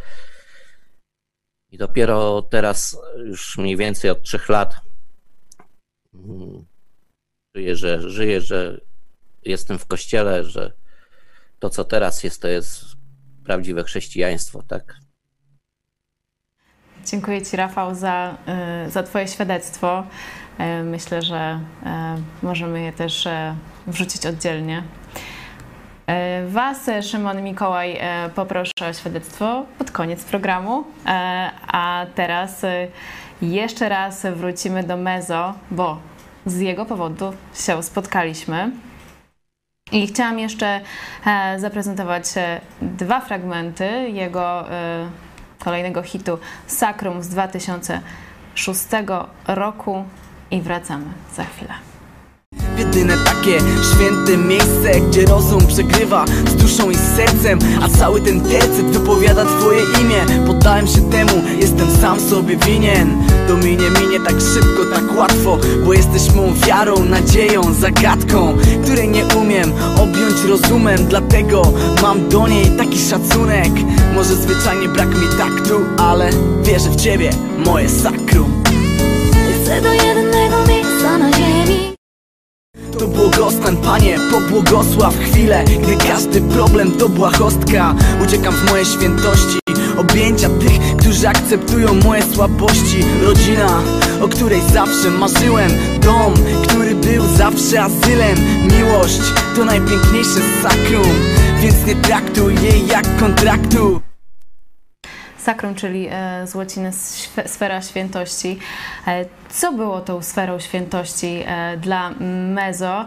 I 1.72 1.78
dopiero 1.78 2.42
teraz, 2.42 2.98
już 3.18 3.58
mniej 3.58 3.78
więcej 3.78 4.12
od 4.12 4.24
trzech 4.24 4.50
lat, 4.50 4.76
mm, 6.14 6.66
żyję, 7.56 7.76
że, 7.76 8.10
żyję, 8.10 8.42
że 8.42 8.82
jestem 9.46 9.80
w 9.80 9.86
kościele, 9.86 10.44
że 10.44 10.74
to, 11.60 11.70
co 11.70 11.84
teraz 11.84 12.24
jest, 12.24 12.42
to 12.42 12.48
jest 12.48 12.86
prawdziwe 13.44 13.84
chrześcijaństwo, 13.84 14.64
tak? 14.64 14.98
Dziękuję 17.06 17.42
Ci, 17.42 17.58
Rafał, 17.58 17.96
za, 17.96 18.36
y, 18.88 18.90
za 18.90 19.04
Twoje 19.04 19.28
świadectwo. 19.28 20.04
Y, 20.60 20.84
myślę, 20.84 21.22
że 21.22 21.60
y, 21.84 22.46
możemy 22.46 22.82
je 22.82 22.94
też 22.94 23.28
wrzucić 23.88 24.26
oddzielnie. 24.26 24.84
Was, 26.48 26.90
Szymon 27.02 27.42
Mikołaj, 27.42 28.00
poproszę 28.36 28.72
o 28.90 28.94
świadectwo 28.94 29.66
pod 29.78 29.92
koniec 29.92 30.24
programu. 30.24 30.84
A 31.68 32.06
teraz 32.16 32.62
jeszcze 33.42 33.90
raz 33.90 34.26
wrócimy 34.26 34.84
do 34.84 34.98
Mezo, 34.98 35.54
bo 35.72 35.98
z 36.46 36.60
jego 36.60 36.86
powodu 36.86 37.34
się 37.54 37.84
spotkaliśmy. 37.84 38.72
I 39.92 40.08
chciałam 40.08 40.40
jeszcze 40.40 40.82
zaprezentować 41.58 42.26
dwa 42.82 43.20
fragmenty 43.20 44.10
jego 44.10 44.66
kolejnego 45.64 46.02
hitu 46.02 46.40
Sakrum 46.68 47.24
z 47.24 47.30
2006 47.30 48.82
roku 49.48 50.06
i 50.52 50.62
wracamy 50.62 51.06
za 51.36 51.44
chwilę. 51.44 51.91
Jedyne 52.82 53.18
takie 53.18 53.58
święte 53.94 54.38
miejsce, 54.38 55.02
gdzie 55.08 55.26
rozum 55.26 55.68
przegrywa 55.68 56.26
z 56.50 56.56
duszą 56.56 56.90
i 56.90 56.96
z 56.96 57.16
sercem 57.16 57.60
A 57.82 57.90
cały 57.90 58.22
ten 58.22 58.42
tercet 58.42 58.86
wypowiada 58.86 59.46
twoje 59.46 59.82
imię. 60.02 60.46
Poddałem 60.48 60.88
się 60.88 61.10
temu, 61.10 61.32
jestem 61.60 61.88
sam 62.02 62.20
sobie 62.20 62.58
winien. 62.58 63.24
To 63.48 63.58
minie, 63.58 63.90
minie 64.02 64.20
tak 64.20 64.36
szybko, 64.54 64.86
tak 64.94 65.18
łatwo 65.18 65.58
Bo 65.86 65.94
jesteś 65.94 66.36
mą 66.36 66.54
wiarą, 66.68 67.06
nadzieją, 67.06 67.74
zagadką 67.74 68.58
Której 68.84 69.10
nie 69.10 69.26
umiem 69.26 69.74
objąć 69.96 70.44
rozumem. 70.50 71.06
Dlatego 71.10 71.62
mam 72.02 72.30
do 72.30 72.48
niej 72.48 72.66
taki 72.78 73.00
szacunek. 73.00 73.72
Może 74.16 74.36
zwyczajnie 74.36 74.88
brak 74.88 75.10
mi 75.10 75.28
taktu, 75.38 75.80
ale 75.98 76.30
wierzę 76.64 76.90
w 76.90 76.96
ciebie, 76.96 77.30
moje 77.66 77.90
sakrum. 77.90 78.64
Chcę 79.64 79.82
do 79.82 79.94
jednego 79.94 80.58
miejsca 80.68 81.18
na 81.18 81.32
ziemi 81.32 81.81
to 83.02 83.08
błogostan, 83.08 83.78
Panie, 83.78 84.18
pobłogosław 84.32 85.18
chwilę 85.18 85.64
Gdy 85.84 86.08
każdy 86.08 86.42
problem 86.42 86.92
to 86.92 87.10
błahostka. 87.10 87.96
Uciekam 88.24 88.54
w 88.54 88.70
moje 88.70 88.86
świętości 88.86 89.60
Objęcia 89.98 90.50
tych, 90.50 90.98
którzy 90.98 91.28
akceptują 91.28 91.94
moje 91.94 92.24
słabości. 92.24 93.04
Rodzina, 93.24 93.82
o 94.22 94.28
której 94.28 94.62
zawsze 94.74 95.10
marzyłem. 95.10 95.72
Dom, 96.02 96.34
który 96.68 96.96
był 96.96 97.24
zawsze 97.38 97.82
azylem. 97.82 98.38
Miłość 98.78 99.22
to 99.56 99.66
najpiękniejsze 99.66 100.40
sakrum 100.64 101.16
Więc 101.62 101.86
nie 101.88 101.96
traktuj 101.96 102.56
jej 102.64 102.88
jak 102.88 103.18
kontraktu 103.18 104.02
Sakrum, 105.42 105.76
czyli 105.76 106.08
e, 106.12 106.48
z 106.48 106.56
łaciny 106.56 106.92
sfera 107.46 107.82
świętości. 107.82 108.60
E, 109.08 109.26
co 109.50 109.74
było 109.74 110.02
tą 110.02 110.22
sferą 110.22 110.60
świętości 110.60 111.44
e, 111.46 111.78
dla 111.78 112.12
Mezo? 112.54 113.06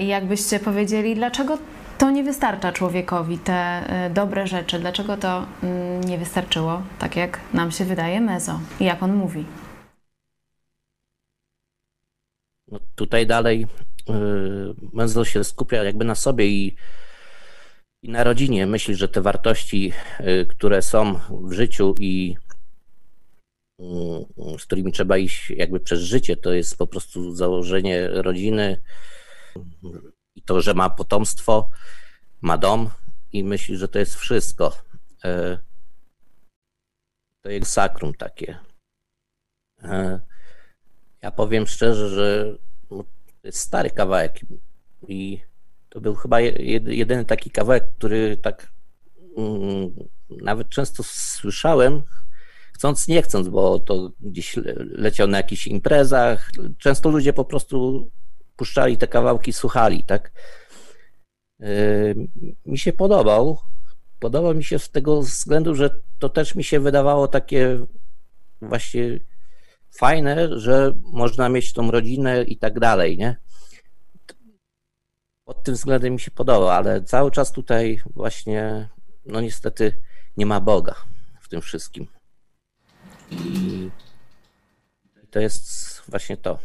I 0.00 0.06
jakbyście 0.06 0.60
powiedzieli, 0.60 1.14
dlaczego 1.14 1.58
to 1.98 2.10
nie 2.10 2.24
wystarcza 2.24 2.72
człowiekowi, 2.72 3.38
te 3.38 3.82
dobre 4.14 4.46
rzeczy? 4.46 4.78
Dlaczego 4.78 5.16
to 5.16 5.46
mm, 5.62 6.04
nie 6.04 6.18
wystarczyło, 6.18 6.82
tak 6.98 7.16
jak 7.16 7.40
nam 7.54 7.70
się 7.70 7.84
wydaje 7.84 8.20
Mezo 8.20 8.60
i 8.80 8.84
jak 8.84 9.02
on 9.02 9.14
mówi? 9.14 9.44
No 12.68 12.78
tutaj 12.94 13.26
dalej 13.26 13.66
Mezo 14.92 15.24
się 15.24 15.44
skupia 15.44 15.84
jakby 15.84 16.04
na 16.04 16.14
sobie 16.14 16.46
i 16.46 16.76
i 18.06 18.08
na 18.08 18.24
rodzinie. 18.24 18.66
Myśli, 18.66 18.94
że 18.94 19.08
te 19.08 19.20
wartości, 19.20 19.92
y, 20.20 20.46
które 20.46 20.82
są 20.82 21.20
w 21.42 21.52
życiu 21.52 21.94
i 21.98 22.36
y, 23.80 24.58
z 24.58 24.64
którymi 24.64 24.92
trzeba 24.92 25.18
iść 25.18 25.50
jakby 25.50 25.80
przez 25.80 26.00
życie, 26.00 26.36
to 26.36 26.52
jest 26.52 26.78
po 26.78 26.86
prostu 26.86 27.32
założenie 27.32 28.08
rodziny 28.08 28.82
i 30.36 30.42
to, 30.42 30.60
że 30.60 30.74
ma 30.74 30.90
potomstwo, 30.90 31.70
ma 32.40 32.58
dom 32.58 32.90
i 33.32 33.44
myśli, 33.44 33.76
że 33.76 33.88
to 33.88 33.98
jest 33.98 34.14
wszystko. 34.14 34.72
Y, 35.24 35.58
to 37.44 37.50
jest 37.50 37.72
sakrum 37.72 38.14
takie. 38.14 38.58
Ja 41.22 41.30
powiem 41.30 41.66
szczerze, 41.66 42.08
że 42.08 42.56
no, 42.90 43.04
to 43.42 43.48
jest 43.48 43.58
stary 43.58 43.90
kawałek 43.90 44.40
i 45.08 45.45
to 45.96 46.00
był 46.00 46.14
chyba 46.14 46.40
jedyny 46.86 47.24
taki 47.24 47.50
kawałek, 47.50 47.84
który 47.98 48.36
tak 48.36 48.72
mm, 49.36 49.90
nawet 50.30 50.68
często 50.68 51.02
słyszałem, 51.06 52.02
chcąc, 52.74 53.08
nie 53.08 53.22
chcąc, 53.22 53.48
bo 53.48 53.78
to 53.78 54.10
gdzieś 54.20 54.56
leciał 54.76 55.28
na 55.28 55.36
jakichś 55.36 55.66
imprezach. 55.66 56.50
Często 56.78 57.10
ludzie 57.10 57.32
po 57.32 57.44
prostu 57.44 58.10
puszczali 58.56 58.96
te 58.96 59.06
kawałki, 59.06 59.52
słuchali, 59.52 60.04
tak. 60.04 60.32
Yy, 61.58 62.28
mi 62.66 62.78
się 62.78 62.92
podobał. 62.92 63.58
Podobał 64.18 64.54
mi 64.54 64.64
się 64.64 64.78
z 64.78 64.90
tego 64.90 65.22
względu, 65.22 65.74
że 65.74 66.00
to 66.18 66.28
też 66.28 66.54
mi 66.54 66.64
się 66.64 66.80
wydawało 66.80 67.28
takie 67.28 67.78
właśnie 68.62 69.20
fajne, 69.98 70.60
że 70.60 70.92
można 71.12 71.48
mieć 71.48 71.72
tą 71.72 71.90
rodzinę 71.90 72.42
i 72.42 72.58
tak 72.58 72.80
dalej, 72.80 73.18
nie? 73.18 73.36
Pod 75.46 75.62
tym 75.62 75.74
względem 75.74 76.12
mi 76.12 76.20
się 76.20 76.30
podoba, 76.30 76.74
ale 76.74 77.02
cały 77.02 77.30
czas 77.30 77.52
tutaj 77.52 78.00
właśnie, 78.16 78.88
no 79.26 79.40
niestety 79.40 79.92
nie 80.36 80.46
ma 80.46 80.60
Boga 80.60 80.94
w 81.40 81.48
tym 81.48 81.60
wszystkim. 81.60 82.06
I 83.30 83.90
to 85.30 85.40
jest 85.40 86.02
właśnie 86.08 86.36
to. 86.36 86.58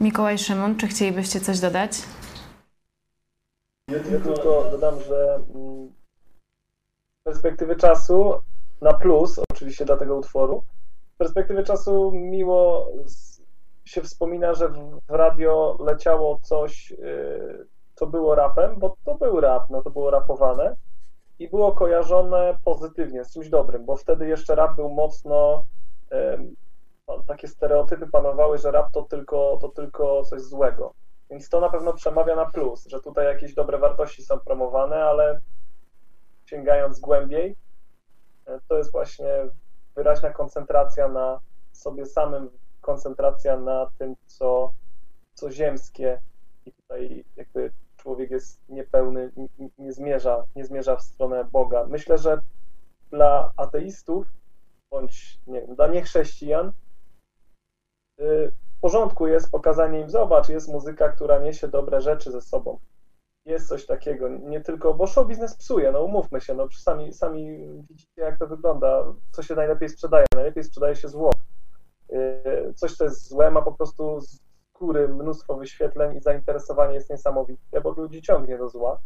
Mikołaj 0.00 0.38
Szymon, 0.38 0.76
czy 0.76 0.86
chcielibyście 0.88 1.40
coś 1.40 1.60
dodać? 1.60 1.92
Ja 3.90 4.00
tylko 4.00 4.70
dodam, 4.70 5.00
że 5.02 5.34
mm, 5.34 5.92
z 7.20 7.24
perspektywy 7.24 7.76
czasu 7.76 8.34
na 8.80 8.94
plus, 8.94 9.40
oczywiście 9.50 9.84
dla 9.84 9.96
tego 9.96 10.16
utworu, 10.16 10.64
z 11.14 11.18
perspektywy 11.18 11.64
czasu 11.64 12.12
miło 12.12 12.92
się 13.86 14.02
wspomina, 14.02 14.54
że 14.54 14.68
w 14.68 15.00
radio 15.08 15.76
leciało 15.80 16.38
coś, 16.42 16.92
y, 16.92 17.66
co 17.94 18.06
było 18.06 18.34
rapem, 18.34 18.78
bo 18.78 18.96
to 19.04 19.14
był 19.14 19.40
rap, 19.40 19.70
no 19.70 19.82
to 19.82 19.90
było 19.90 20.10
rapowane 20.10 20.76
i 21.38 21.48
było 21.48 21.72
kojarzone 21.72 22.58
pozytywnie, 22.64 23.24
z 23.24 23.32
czymś 23.32 23.48
dobrym, 23.48 23.84
bo 23.84 23.96
wtedy 23.96 24.28
jeszcze 24.28 24.54
rap 24.54 24.76
był 24.76 24.88
mocno, 24.88 25.64
takie 27.26 27.48
stereotypy 27.48 28.06
panowały, 28.06 28.58
że 28.58 28.70
rap 28.70 28.92
to 28.92 29.02
tylko, 29.02 29.58
to 29.60 29.68
tylko 29.68 30.22
coś 30.24 30.40
złego. 30.40 30.94
Więc 31.30 31.48
to 31.48 31.60
na 31.60 31.68
pewno 31.68 31.92
przemawia 31.92 32.36
na 32.36 32.46
plus, 32.46 32.86
że 32.86 33.00
tutaj 33.00 33.26
jakieś 33.26 33.54
dobre 33.54 33.78
wartości 33.78 34.22
są 34.22 34.40
promowane, 34.40 35.04
ale 35.04 35.40
sięgając 36.46 37.00
głębiej, 37.00 37.56
e, 38.46 38.60
to 38.68 38.78
jest 38.78 38.92
właśnie 38.92 39.48
wyraźna 39.96 40.30
koncentracja 40.30 41.08
na 41.08 41.40
sobie 41.72 42.06
samym, 42.06 42.50
koncentracja 42.86 43.56
na 43.56 43.90
tym, 43.98 44.16
co, 44.26 44.72
co 45.34 45.50
ziemskie 45.50 46.20
i 46.66 46.72
tutaj 46.72 47.24
jakby 47.36 47.72
człowiek 47.96 48.30
jest 48.30 48.60
niepełny, 48.68 49.32
nie, 49.78 49.92
zmierza, 49.92 50.44
nie 50.56 50.64
zmierza 50.64 50.96
w 50.96 51.02
stronę 51.02 51.44
Boga. 51.44 51.86
Myślę, 51.86 52.18
że 52.18 52.40
dla 53.10 53.52
ateistów 53.56 54.26
bądź 54.90 55.40
nie 55.46 55.60
wiem, 55.60 55.74
dla 55.74 55.86
niechrześcijan 55.86 56.72
y, 58.20 58.52
w 58.76 58.80
porządku 58.80 59.26
jest 59.26 59.50
pokazanie 59.50 60.00
im, 60.00 60.10
zobacz, 60.10 60.48
jest 60.48 60.68
muzyka, 60.68 61.08
która 61.08 61.38
niesie 61.38 61.68
dobre 61.68 62.00
rzeczy 62.00 62.32
ze 62.32 62.40
sobą. 62.40 62.78
Jest 63.46 63.68
coś 63.68 63.86
takiego, 63.86 64.28
nie 64.28 64.60
tylko, 64.60 64.94
bo 64.94 65.06
show 65.06 65.26
biznes 65.26 65.56
psuje, 65.56 65.92
no 65.92 66.02
umówmy 66.02 66.40
się, 66.40 66.54
no 66.54 66.68
sami, 66.70 67.12
sami 67.12 67.68
widzicie 67.90 68.22
jak 68.22 68.38
to 68.38 68.46
wygląda, 68.46 69.04
co 69.30 69.42
się 69.42 69.54
najlepiej 69.54 69.88
sprzedaje, 69.88 70.26
najlepiej 70.34 70.64
sprzedaje 70.64 70.96
się 70.96 71.08
zło. 71.08 71.30
Y, 72.16 72.74
coś, 72.74 72.92
co 72.92 73.04
jest 73.04 73.28
złe, 73.28 73.50
ma 73.50 73.62
po 73.62 73.72
prostu 73.72 74.20
z 74.20 74.40
góry 74.74 75.08
mnóstwo 75.08 75.56
wyświetleń 75.56 76.16
i 76.16 76.20
zainteresowanie 76.20 76.94
jest 76.94 77.10
niesamowite, 77.10 77.80
bo 77.80 77.90
ludzi 77.90 78.22
ciągnie 78.22 78.58
do 78.58 78.68
zła, 78.68 78.98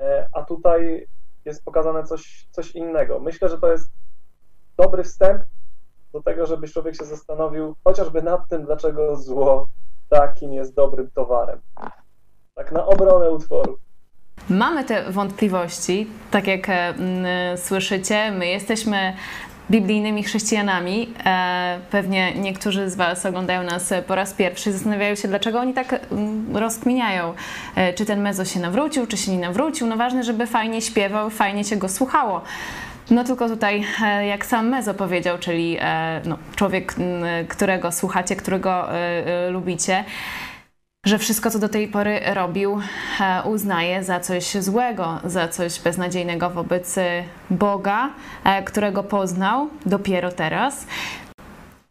e, 0.00 0.28
a 0.32 0.42
tutaj 0.42 1.06
jest 1.44 1.64
pokazane 1.64 2.04
coś, 2.04 2.46
coś 2.50 2.70
innego. 2.70 3.20
Myślę, 3.20 3.48
że 3.48 3.58
to 3.58 3.72
jest 3.72 3.90
dobry 4.76 5.04
wstęp 5.04 5.42
do 6.12 6.22
tego, 6.22 6.46
żeby 6.46 6.68
człowiek 6.68 6.96
się 6.96 7.04
zastanowił 7.04 7.76
chociażby 7.84 8.22
nad 8.22 8.48
tym, 8.48 8.64
dlaczego 8.64 9.16
zło 9.16 9.68
takim 10.08 10.52
jest 10.52 10.74
dobrym 10.74 11.10
towarem. 11.10 11.60
Tak 12.54 12.72
na 12.72 12.86
obronę 12.86 13.30
utworu. 13.30 13.78
Mamy 14.50 14.84
te 14.84 15.12
wątpliwości, 15.12 16.10
tak 16.30 16.46
jak 16.46 16.68
mm, 16.68 17.58
słyszycie, 17.58 18.32
my 18.32 18.46
jesteśmy 18.46 19.16
biblijnymi 19.70 20.22
chrześcijanami. 20.22 21.14
E, 21.24 21.78
pewnie 21.90 22.34
niektórzy 22.34 22.90
z 22.90 22.94
Was 22.94 23.26
oglądają 23.26 23.62
nas 23.62 23.92
po 24.06 24.14
raz 24.14 24.32
pierwszy 24.32 24.72
zastanawiają 24.72 25.14
się, 25.14 25.28
dlaczego 25.28 25.60
oni 25.60 25.74
tak 25.74 26.00
mm, 26.12 26.56
rozkminiają, 26.56 27.34
e, 27.76 27.92
czy 27.92 28.04
ten 28.04 28.20
mezo 28.20 28.44
się 28.44 28.60
nawrócił, 28.60 29.06
czy 29.06 29.16
się 29.16 29.32
nie 29.32 29.38
nawrócił. 29.38 29.86
No 29.86 29.96
ważne, 29.96 30.24
żeby 30.24 30.46
fajnie 30.46 30.82
śpiewał, 30.82 31.30
fajnie 31.30 31.64
się 31.64 31.76
go 31.76 31.88
słuchało. 31.88 32.42
No 33.10 33.24
tylko 33.24 33.48
tutaj, 33.48 33.84
e, 34.04 34.26
jak 34.26 34.46
sam 34.46 34.68
Mezo 34.68 34.94
powiedział, 34.94 35.38
czyli 35.38 35.78
no, 36.24 36.38
człowiek, 36.56 36.94
którego 37.48 37.92
słuchacie, 37.92 38.36
którego 38.36 38.88
lubicie, 39.50 40.04
że 41.06 41.18
wszystko, 41.18 41.50
co 41.50 41.58
do 41.58 41.68
tej 41.68 41.88
pory 41.88 42.20
robił, 42.34 42.80
e, 43.20 43.42
uznaje 43.42 44.04
za 44.04 44.20
coś 44.20 44.54
złego, 44.54 45.20
za 45.24 45.48
coś 45.48 45.80
beznadziejnego 45.80 46.50
wobec 46.50 46.94
Boga, 47.50 48.10
e, 48.44 48.62
którego 48.62 49.02
poznał 49.02 49.68
dopiero 49.86 50.32
teraz. 50.32 50.86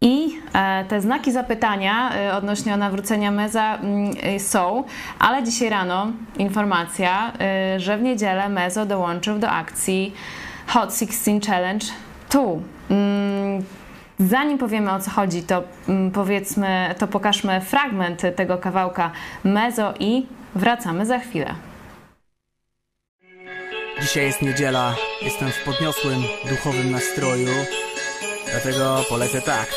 I 0.02 0.40
e, 0.54 0.86
te 0.86 1.02
znaki 1.02 1.32
zapytania 1.32 2.12
odnośnie 2.38 2.78
nawrócenia 2.78 3.32
Meza 3.32 3.76
mm, 3.76 4.40
są, 4.40 4.84
ale 5.20 5.44
dzisiaj 5.44 5.70
rano 5.70 6.08
informacja, 6.38 7.32
że 7.78 7.98
w 7.98 8.02
niedzielę 8.02 8.50
Mezo 8.50 8.86
dołączył 8.86 9.40
do 9.40 9.50
akcji 9.50 10.14
Hot 10.68 11.00
16 11.00 11.40
Challenge 11.48 11.86
2. 12.30 12.42
Zanim 14.20 14.58
powiemy 14.58 14.92
o 14.92 15.00
co 15.00 15.12
chodzi, 15.12 15.44
to 15.44 15.64
mm, 15.90 16.12
powiedzmy, 16.12 16.96
to 16.98 17.08
pokażmy 17.08 17.62
fragment 17.62 18.22
tego 18.36 18.58
kawałka 18.58 19.12
Mezo 19.44 19.94
i 20.00 20.26
wracamy 20.56 21.06
za 21.06 21.20
chwilę. 21.20 21.56
Dzisiaj 24.02 24.24
jest 24.24 24.42
niedziela, 24.42 24.96
jestem 25.22 25.50
w 25.50 25.64
podniosłym, 25.64 26.24
duchowym 26.50 26.92
nastroju, 26.92 27.48
dlatego 28.52 29.04
polecę 29.10 29.42
tak. 29.42 29.68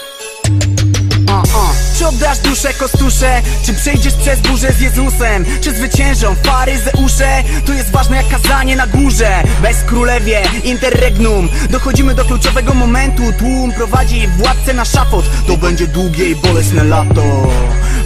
Uh, 1.29 1.43
uh. 1.43 1.68
Czy 1.99 2.07
oddasz 2.07 2.39
duszę 2.39 2.75
kostusze? 2.75 3.43
Czy 3.67 3.75
przejdziesz 3.75 4.15
przez 4.15 4.41
burzę 4.41 4.73
z 4.73 4.81
Jezusem? 4.81 5.45
Czy 5.61 5.75
zwyciężą 5.75 6.35
faryzeusze? 6.35 7.43
To 7.67 7.73
jest 7.73 7.91
ważne 7.91 8.17
jak 8.17 8.29
kazanie 8.29 8.77
na 8.77 8.87
górze. 8.87 9.43
Bez 9.63 9.83
królewie, 9.83 10.43
interregnum. 10.65 11.49
Dochodzimy 11.71 12.15
do 12.15 12.25
kluczowego 12.25 12.75
momentu. 12.75 13.23
Tłum 13.39 13.73
prowadzi 13.73 14.29
władcę 14.29 14.75
na 14.75 14.85
szafot. 14.85 15.25
To 15.47 15.57
będzie 15.57 15.87
długie 15.87 16.31
i 16.31 16.37
bolesne 16.37 16.85
lato. 16.85 17.23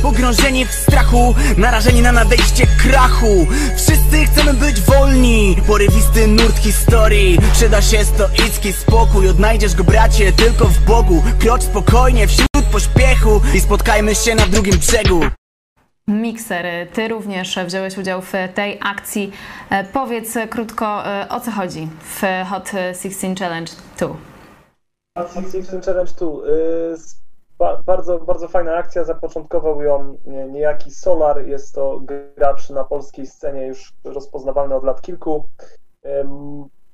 Pogrążeni 0.03 0.67
w 0.67 0.73
strachu, 0.73 1.35
narażeni 1.57 2.03
na 2.03 2.13
nadejście 2.13 2.67
krachu. 2.67 3.47
Wszyscy 3.77 4.27
chcemy 4.27 4.55
być 4.55 4.81
wolni. 4.81 5.57
Porywisty 5.67 6.27
nurt 6.27 6.59
historii. 6.59 7.39
Przyda 7.53 7.83
się 7.83 8.05
stoicki 8.05 8.73
spokój. 8.73 9.29
Odnajdziesz 9.29 9.75
go 9.75 9.85
bracie 9.85 10.33
tylko 10.33 10.67
w 10.67 10.79
Bogu. 10.79 11.23
Krocz 11.39 11.63
spokojnie 11.63 12.29
wśród 12.29 12.52
pośpiechu 12.73 13.41
I 13.55 13.61
spotkajmy 13.61 14.15
się 14.15 14.35
na 14.35 14.47
drugim 14.47 14.77
brzegu 14.77 15.21
Mikser, 16.09 16.67
ty 16.93 17.09
również 17.09 17.59
wziąłeś 17.67 17.99
udział 17.99 18.23
w 18.23 18.33
tej 18.55 18.79
akcji. 18.83 19.33
E, 19.71 19.85
powiedz 19.85 20.35
krótko, 20.51 21.07
e, 21.07 21.29
o 21.29 21.41
co 21.41 21.51
chodzi 21.51 21.89
w 22.01 22.23
Hot 22.51 22.71
16 23.03 23.35
Challenge 23.39 23.73
2. 23.99 24.09
Hot 25.19 25.33
16 25.35 25.81
Challenge 25.81 26.13
2. 27.59 27.83
Bardzo, 27.87 28.19
bardzo 28.19 28.49
fajna 28.49 28.75
akcja. 28.75 29.05
Zapoczątkował 29.05 29.83
ją 29.83 30.19
niejaki 30.51 30.91
Solar. 30.91 31.47
Jest 31.47 31.75
to 31.75 32.01
gracz 32.37 32.71
na 32.71 32.85
polskiej 32.85 33.27
scenie 33.27 33.67
już 33.67 33.93
rozpoznawalny 34.05 34.75
od 34.75 34.85
lat 34.85 35.03
kilku. 35.03 35.49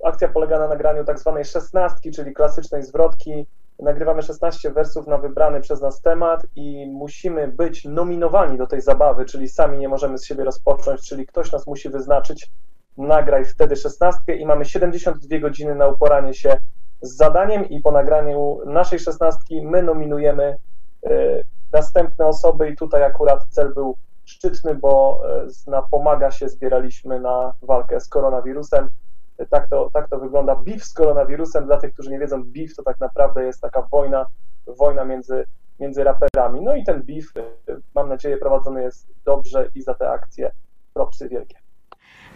Akcja 0.04 0.28
polega 0.28 0.58
na 0.58 0.68
nagraniu 0.68 1.04
tak 1.04 1.18
zwanej 1.18 1.44
szesnastki, 1.44 2.10
czyli 2.10 2.34
klasycznej 2.34 2.82
zwrotki 2.82 3.46
nagrywamy 3.78 4.22
16 4.22 4.70
wersów 4.70 5.06
na 5.06 5.18
wybrany 5.18 5.60
przez 5.60 5.80
nas 5.80 6.00
temat 6.00 6.46
i 6.56 6.86
musimy 6.86 7.48
być 7.48 7.84
nominowani 7.84 8.58
do 8.58 8.66
tej 8.66 8.80
zabawy, 8.80 9.24
czyli 9.24 9.48
sami 9.48 9.78
nie 9.78 9.88
możemy 9.88 10.18
z 10.18 10.24
siebie 10.24 10.44
rozpocząć, 10.44 11.08
czyli 11.08 11.26
ktoś 11.26 11.52
nas 11.52 11.66
musi 11.66 11.88
wyznaczyć, 11.88 12.50
nagraj 12.96 13.44
wtedy 13.44 13.76
16 13.76 14.36
i 14.36 14.46
mamy 14.46 14.64
72 14.64 15.38
godziny 15.38 15.74
na 15.74 15.88
uporanie 15.88 16.34
się 16.34 16.60
z 17.02 17.16
zadaniem 17.16 17.68
i 17.68 17.80
po 17.80 17.90
nagraniu 17.90 18.58
naszej 18.66 18.98
16 18.98 19.38
my 19.62 19.82
nominujemy 19.82 20.56
y, 21.06 21.44
następne 21.72 22.26
osoby 22.26 22.68
i 22.68 22.76
tutaj 22.76 23.04
akurat 23.04 23.44
cel 23.50 23.74
był 23.74 23.96
szczytny, 24.24 24.74
bo 24.74 25.22
y, 25.66 25.70
na 25.70 25.82
Pomaga 25.82 26.30
się 26.30 26.48
zbieraliśmy 26.48 27.20
na 27.20 27.54
walkę 27.62 28.00
z 28.00 28.08
koronawirusem 28.08 28.88
tak 29.46 29.68
to, 29.68 29.90
tak 29.92 30.08
to 30.08 30.18
wygląda. 30.18 30.56
Beef 30.56 30.84
z 30.84 30.94
koronawirusem, 30.94 31.66
dla 31.66 31.76
tych, 31.76 31.92
którzy 31.92 32.10
nie 32.10 32.18
wiedzą, 32.18 32.44
beef 32.44 32.76
to 32.76 32.82
tak 32.82 33.00
naprawdę 33.00 33.44
jest 33.44 33.60
taka 33.60 33.82
wojna, 33.82 34.26
wojna 34.66 35.04
między, 35.04 35.44
między 35.80 36.04
raperami. 36.04 36.60
No 36.62 36.76
i 36.76 36.84
ten 36.84 37.02
beef, 37.02 37.32
mam 37.94 38.08
nadzieję, 38.08 38.36
prowadzony 38.36 38.82
jest 38.82 39.06
dobrze 39.24 39.70
i 39.74 39.82
za 39.82 39.94
te 39.94 40.10
akcje 40.10 40.50
propsy 40.94 41.28
wielkie. 41.28 41.67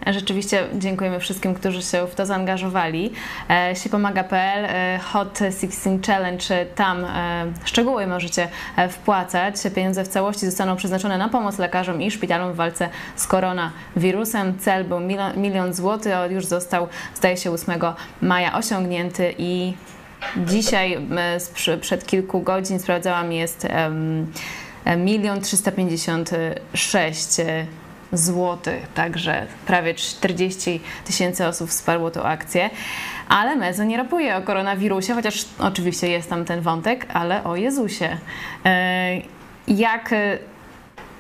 Rzeczywiście 0.07 0.67
dziękujemy 0.75 1.21
wszystkim, 1.21 1.55
którzy 1.55 1.83
się 1.83 2.07
w 2.07 2.15
to 2.15 2.27
zaangażowali. 2.27 3.12
E, 3.51 3.77
Siepomaga.pl, 3.77 4.65
e, 4.65 4.99
Hot 4.99 5.38
16 5.38 5.99
Challenge, 6.07 6.67
tam 6.75 7.05
e, 7.05 7.45
szczegóły 7.65 8.07
możecie 8.07 8.49
wpłacać. 8.91 9.55
Pieniądze 9.75 10.05
w 10.05 10.09
całości 10.09 10.47
zostaną 10.47 10.77
przeznaczone 10.77 11.19
na 11.19 11.29
pomoc 11.29 11.59
lekarzom 11.59 12.03
i 12.03 12.11
szpitalom 12.11 12.53
w 12.53 12.57
walce 12.57 12.88
z 13.17 13.27
koronawirusem. 13.27 14.59
Cel 14.59 14.85
był 14.85 15.01
milion, 15.01 15.37
milion 15.37 15.75
złotych, 15.75 16.12
już 16.31 16.47
został, 16.47 16.88
zdaje 17.15 17.37
się, 17.37 17.51
8 17.51 17.81
maja 18.23 18.59
osiągnięty 18.59 19.35
i 19.38 19.75
dzisiaj, 20.37 20.99
przed 21.81 22.07
kilku 22.07 22.41
godzin 22.41 22.79
sprawdzałam, 22.79 23.33
jest 23.33 23.67
milion 24.97 25.41
356 25.41 27.29
zł, 28.12 28.75
także 28.94 29.46
prawie 29.66 29.94
40 29.94 30.81
tysięcy 31.05 31.46
osób 31.46 31.70
wsparło 31.70 32.11
tę 32.11 32.22
akcję. 32.22 32.70
ale 33.29 33.57
Mezo 33.57 33.85
nie 33.85 33.96
rapuje 33.96 34.37
o 34.37 34.42
koronawirusie, 34.42 35.14
chociaż 35.14 35.44
oczywiście 35.59 36.09
jest 36.09 36.31
tam 36.31 36.44
ten 36.44 36.61
wątek, 36.61 37.07
ale 37.12 37.44
o 37.44 37.57
Jezusie. 37.57 38.18
E, 38.64 39.20
jak 39.68 40.12
e, 40.12 40.38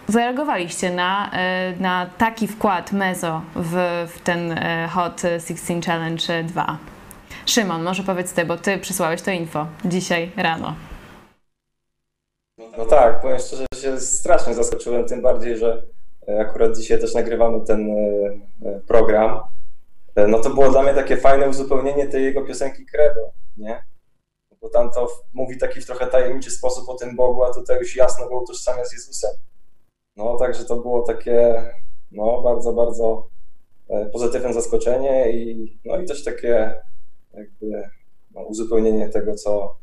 zareagowaliście 0.08 0.90
na, 0.90 1.30
e, 1.32 1.72
na 1.80 2.06
taki 2.18 2.48
wkład 2.48 2.92
Mezo 2.92 3.42
w, 3.56 4.06
w 4.14 4.20
ten 4.20 4.60
Hot 4.90 5.20
16 5.20 5.80
Challenge 5.80 6.44
2? 6.44 6.78
Szymon, 7.46 7.82
może 7.82 8.02
powiedz 8.02 8.32
ty, 8.32 8.44
bo 8.44 8.56
ty 8.56 8.78
przysłałeś 8.78 9.22
to 9.22 9.30
info 9.30 9.66
dzisiaj 9.84 10.30
rano. 10.36 10.74
No 12.78 12.84
tak, 12.84 13.20
powiem 13.20 13.38
szczerze, 13.38 13.64
że 13.74 13.80
się 13.80 14.00
strasznie 14.00 14.54
zaskoczyłem, 14.54 15.08
tym 15.08 15.22
bardziej, 15.22 15.58
że 15.58 15.82
akurat 16.26 16.76
dzisiaj 16.76 17.00
też 17.00 17.14
nagrywamy 17.14 17.64
ten 17.64 17.90
e, 17.90 17.94
e, 18.68 18.80
program. 18.80 19.40
E, 20.14 20.26
No 20.26 20.40
to 20.40 20.50
było 20.50 20.70
dla 20.70 20.82
mnie 20.82 20.94
takie 20.94 21.16
fajne 21.16 21.48
uzupełnienie 21.48 22.06
tej 22.08 22.24
jego 22.24 22.42
piosenki 22.42 22.86
Credo, 22.86 23.30
nie? 23.56 23.82
Bo 24.60 24.68
tam 24.68 24.90
to 24.90 25.08
mówi 25.32 25.58
taki 25.58 25.80
w 25.80 25.86
trochę 25.86 26.06
tajemniczy 26.06 26.50
sposób 26.50 26.88
o 26.88 26.94
tym 26.94 27.16
Bogu, 27.16 27.44
a 27.44 27.54
tutaj 27.54 27.78
już 27.78 27.96
jasno 27.96 28.28
go 28.28 28.40
utożsamia 28.40 28.84
z 28.84 28.92
Jezusem. 28.92 29.30
No 30.16 30.36
także 30.36 30.64
to 30.64 30.76
było 30.76 31.02
takie, 31.02 31.64
no 32.10 32.42
bardzo, 32.42 32.72
bardzo 32.72 33.28
e, 33.88 34.06
pozytywne 34.06 34.52
zaskoczenie 34.52 35.32
i 35.32 35.78
no 35.84 36.00
i 36.00 36.06
też 36.06 36.24
takie 36.24 36.74
jakby 37.34 37.88
no, 38.34 38.40
uzupełnienie 38.40 39.08
tego, 39.08 39.34
co 39.34 39.76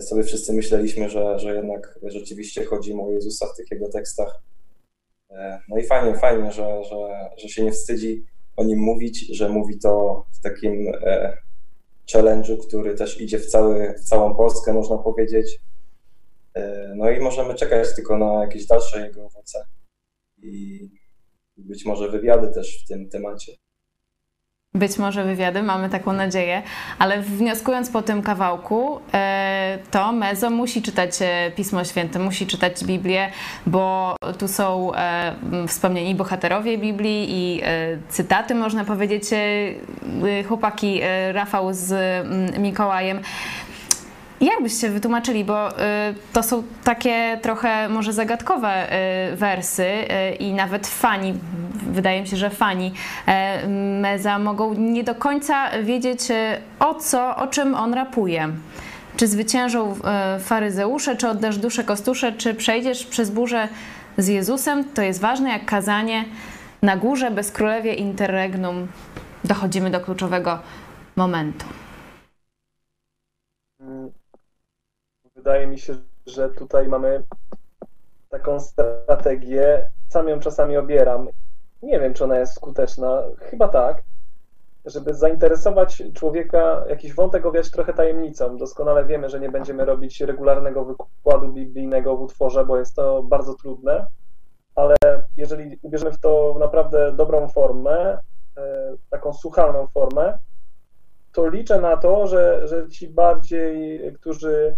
sobie 0.00 0.22
wszyscy 0.22 0.52
myśleliśmy, 0.52 1.10
że, 1.10 1.38
że 1.38 1.54
jednak 1.54 1.98
rzeczywiście 2.02 2.64
chodzi 2.64 2.94
o 2.94 3.10
Jezusa 3.10 3.46
w 3.46 3.56
tych 3.56 3.70
jego 3.70 3.88
tekstach. 3.88 4.42
E, 5.30 5.60
No 5.68 5.78
i 5.78 5.86
fajnie, 5.86 6.18
fajnie, 6.18 6.52
że, 6.52 6.84
że, 6.84 7.30
że 7.36 7.48
się 7.48 7.64
nie 7.64 7.72
wstydzi 7.72 8.24
o 8.56 8.64
nim 8.64 8.78
mówić, 8.78 9.36
że 9.36 9.48
mówi 9.48 9.78
to 9.78 10.24
w 10.32 10.42
takim 10.42 10.92
e, 11.02 11.36
challenge'u, 12.12 12.66
który 12.68 12.94
też 12.94 13.20
idzie 13.20 13.38
w, 13.38 13.46
cały, 13.46 13.94
w 13.98 14.04
całą 14.04 14.36
Polskę, 14.36 14.72
można 14.72 14.98
powiedzieć. 14.98 15.60
E, 16.54 16.92
No 16.96 17.10
i 17.10 17.20
możemy 17.20 17.54
czekać 17.54 17.94
tylko 17.94 18.18
na 18.18 18.42
jakieś 18.42 18.66
dalsze 18.66 19.06
jego 19.06 19.26
owoce 19.26 19.66
i 20.42 20.80
być 21.56 21.84
może 21.84 22.08
wywiady 22.10 22.54
też 22.54 22.84
w 22.84 22.88
tym 22.88 23.08
temacie. 23.08 23.52
Być 24.76 24.98
może 24.98 25.24
wywiady, 25.24 25.62
mamy 25.62 25.88
taką 25.88 26.12
nadzieję, 26.12 26.62
ale 26.98 27.22
wnioskując 27.22 27.90
po 27.90 28.02
tym 28.02 28.22
kawałku, 28.22 29.00
e, 29.14 29.78
to 29.90 30.12
Mezo 30.12 30.50
musi 30.50 30.82
czytać 30.82 31.10
e, 31.20 31.50
Pismo 31.56 31.84
Święte, 31.84 32.18
musi 32.18 32.46
czytać 32.46 32.84
Biblię, 32.84 33.30
bo 33.66 34.16
tu 34.38 34.48
są 34.48 34.94
e, 34.94 35.34
wspomnieni 35.68 36.14
bohaterowie 36.14 36.78
Biblii 36.78 37.26
i 37.28 37.62
cytaty, 38.08 38.54
można 38.54 38.84
powiedzieć, 38.84 39.24
chłopaki 40.48 41.00
Rafał 41.32 41.74
z 41.74 41.94
Mikołajem. 42.58 43.20
Jak 44.40 44.62
byście 44.62 44.90
wytłumaczyli, 44.90 45.44
bo 45.44 45.70
y, 45.70 45.74
to 46.32 46.42
są 46.42 46.62
takie 46.84 47.38
trochę 47.42 47.88
może 47.88 48.12
zagadkowe 48.12 48.92
y, 49.32 49.36
wersy 49.36 49.84
y, 49.84 50.34
i 50.34 50.54
nawet 50.54 50.86
fani, 50.86 51.34
wydaje 51.74 52.20
mi 52.20 52.28
się, 52.28 52.36
że 52.36 52.50
fani 52.50 52.92
y, 53.64 53.68
Meza 54.00 54.38
mogą 54.38 54.74
nie 54.74 55.04
do 55.04 55.14
końca 55.14 55.82
wiedzieć 55.82 56.20
o 56.78 56.94
co, 56.94 57.36
o 57.36 57.46
czym 57.46 57.74
on 57.74 57.94
rapuje. 57.94 58.48
Czy 59.16 59.26
zwyciężą 59.26 59.94
faryzeusze, 60.40 61.16
czy 61.16 61.28
oddasz 61.28 61.58
duszę 61.58 61.84
kostusze, 61.84 62.32
czy 62.32 62.54
przejdziesz 62.54 63.06
przez 63.06 63.30
burzę 63.30 63.68
z 64.18 64.28
Jezusem? 64.28 64.84
To 64.84 65.02
jest 65.02 65.20
ważne 65.20 65.50
jak 65.50 65.64
kazanie 65.64 66.24
na 66.82 66.96
górze 66.96 67.30
bez 67.30 67.50
królewie 67.50 67.94
interregnum. 67.94 68.88
Dochodzimy 69.44 69.90
do 69.90 70.00
kluczowego 70.00 70.58
momentu. 71.16 71.66
Mm, 73.80 74.10
Wydaje 75.46 75.66
mi 75.66 75.78
się, 75.78 75.96
że 76.26 76.50
tutaj 76.50 76.88
mamy 76.88 77.22
taką 78.30 78.60
strategię. 78.60 79.90
Sam 80.08 80.28
ją 80.28 80.40
czasami 80.40 80.76
obieram. 80.76 81.28
Nie 81.82 82.00
wiem, 82.00 82.14
czy 82.14 82.24
ona 82.24 82.38
jest 82.38 82.54
skuteczna. 82.54 83.22
Chyba 83.38 83.68
tak. 83.68 84.02
Żeby 84.84 85.14
zainteresować 85.14 86.02
człowieka, 86.14 86.84
jakiś 86.88 87.14
wątek 87.14 87.46
owiać 87.46 87.70
trochę 87.70 87.92
tajemnicą. 87.92 88.56
Doskonale 88.56 89.04
wiemy, 89.04 89.28
że 89.28 89.40
nie 89.40 89.50
będziemy 89.50 89.84
robić 89.84 90.20
regularnego 90.20 90.84
wykładu 90.84 91.52
biblijnego 91.52 92.16
w 92.16 92.20
utworze, 92.20 92.64
bo 92.64 92.78
jest 92.78 92.96
to 92.96 93.22
bardzo 93.22 93.54
trudne. 93.54 94.06
Ale 94.74 94.96
jeżeli 95.36 95.78
ubierzemy 95.82 96.12
w 96.12 96.20
to 96.20 96.56
naprawdę 96.58 97.12
dobrą 97.12 97.48
formę, 97.48 98.18
e, 98.56 98.94
taką 99.10 99.32
słuchalną 99.32 99.86
formę, 99.86 100.38
to 101.32 101.48
liczę 101.48 101.80
na 101.80 101.96
to, 101.96 102.26
że, 102.26 102.68
że 102.68 102.88
ci 102.88 103.08
bardziej, 103.08 104.00
którzy 104.20 104.76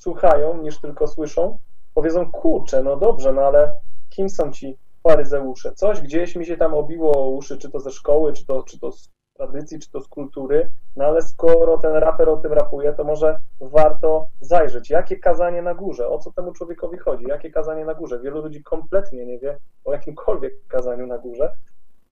słuchają 0.00 0.62
niż 0.62 0.80
tylko 0.80 1.06
słyszą, 1.06 1.58
powiedzą, 1.94 2.32
kurczę, 2.32 2.82
no 2.82 2.96
dobrze, 2.96 3.32
no 3.32 3.42
ale 3.42 3.72
kim 4.08 4.30
są 4.30 4.52
ci 4.52 4.78
faryzeusze? 5.02 5.72
Coś 5.74 6.00
gdzieś 6.00 6.36
mi 6.36 6.46
się 6.46 6.56
tam 6.56 6.74
obiło 6.74 7.24
o 7.24 7.28
uszy, 7.28 7.58
czy 7.58 7.70
to 7.70 7.80
ze 7.80 7.90
szkoły, 7.90 8.32
czy 8.32 8.46
to, 8.46 8.62
czy 8.62 8.80
to 8.80 8.92
z 8.92 9.10
tradycji, 9.34 9.78
czy 9.78 9.90
to 9.90 10.00
z 10.00 10.08
kultury, 10.08 10.70
no 10.96 11.04
ale 11.04 11.22
skoro 11.22 11.78
ten 11.78 11.92
raper 11.92 12.28
o 12.28 12.36
tym 12.36 12.52
rapuje, 12.52 12.92
to 12.92 13.04
może 13.04 13.38
warto 13.60 14.28
zajrzeć, 14.40 14.90
jakie 14.90 15.16
kazanie 15.16 15.62
na 15.62 15.74
górze, 15.74 16.08
o 16.08 16.18
co 16.18 16.32
temu 16.32 16.52
człowiekowi 16.52 16.98
chodzi, 16.98 17.24
jakie 17.28 17.50
kazanie 17.50 17.84
na 17.84 17.94
górze. 17.94 18.20
Wielu 18.20 18.42
ludzi 18.42 18.62
kompletnie 18.62 19.26
nie 19.26 19.38
wie 19.38 19.58
o 19.84 19.92
jakimkolwiek 19.92 20.66
kazaniu 20.68 21.06
na 21.06 21.18
górze 21.18 21.52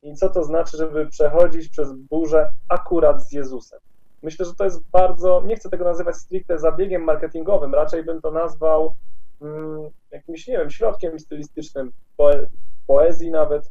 i 0.03 0.14
co 0.14 0.29
to 0.29 0.44
znaczy, 0.44 0.77
żeby 0.77 1.07
przechodzić 1.07 1.68
przez 1.68 1.92
burzę 1.92 2.51
akurat 2.68 3.22
z 3.22 3.33
Jezusem. 3.33 3.81
Myślę, 4.22 4.46
że 4.46 4.54
to 4.54 4.64
jest 4.64 4.90
bardzo, 4.90 5.42
nie 5.46 5.57
chcę 5.57 5.70
tego 5.70 5.85
nazywać 5.85 6.16
stricte 6.16 6.59
zabiegiem 6.59 7.02
marketingowym, 7.02 7.74
raczej 7.74 8.04
bym 8.04 8.20
to 8.20 8.31
nazwał 8.31 8.94
mm, 9.42 9.90
jakimś, 10.11 10.46
nie 10.46 10.59
wiem, 10.59 10.70
środkiem 10.70 11.18
stylistycznym, 11.18 11.92
poe 12.16 12.46
poezji 12.87 13.31
nawet, 13.31 13.70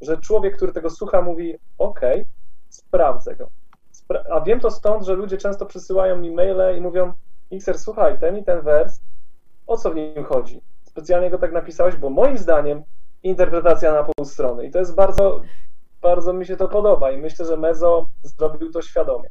że 0.00 0.16
człowiek, 0.16 0.56
który 0.56 0.72
tego 0.72 0.90
słucha, 0.90 1.22
mówi: 1.22 1.54
OK, 1.78 2.00
sprawdzę 2.68 3.36
go. 3.36 3.50
Spra 3.90 4.24
A 4.30 4.40
wiem 4.40 4.60
to 4.60 4.70
stąd, 4.70 5.04
że 5.04 5.14
ludzie 5.14 5.36
często 5.36 5.66
przysyłają 5.66 6.16
mi 6.16 6.30
maile 6.30 6.78
i 6.78 6.80
mówią: 6.80 7.12
Xer, 7.52 7.78
słuchaj, 7.78 8.18
ten 8.18 8.36
i 8.36 8.44
ten 8.44 8.60
wers, 8.60 9.00
o 9.66 9.76
co 9.76 9.90
w 9.90 9.94
nim 9.94 10.24
chodzi? 10.24 10.60
Specjalnie 10.82 11.30
go 11.30 11.38
tak 11.38 11.52
napisałeś, 11.52 11.96
bo 11.96 12.10
moim 12.10 12.38
zdaniem 12.38 12.82
interpretacja 13.22 13.92
na 13.92 14.04
pół 14.04 14.24
strony. 14.24 14.66
I 14.66 14.70
to 14.70 14.78
jest 14.78 14.94
bardzo, 14.94 15.40
bardzo 16.02 16.32
mi 16.32 16.46
się 16.46 16.56
to 16.56 16.68
podoba 16.68 17.10
i 17.10 17.18
myślę, 17.18 17.46
że 17.46 17.56
Mezo 17.56 18.06
zrobił 18.22 18.72
to 18.72 18.82
świadomie. 18.82 19.28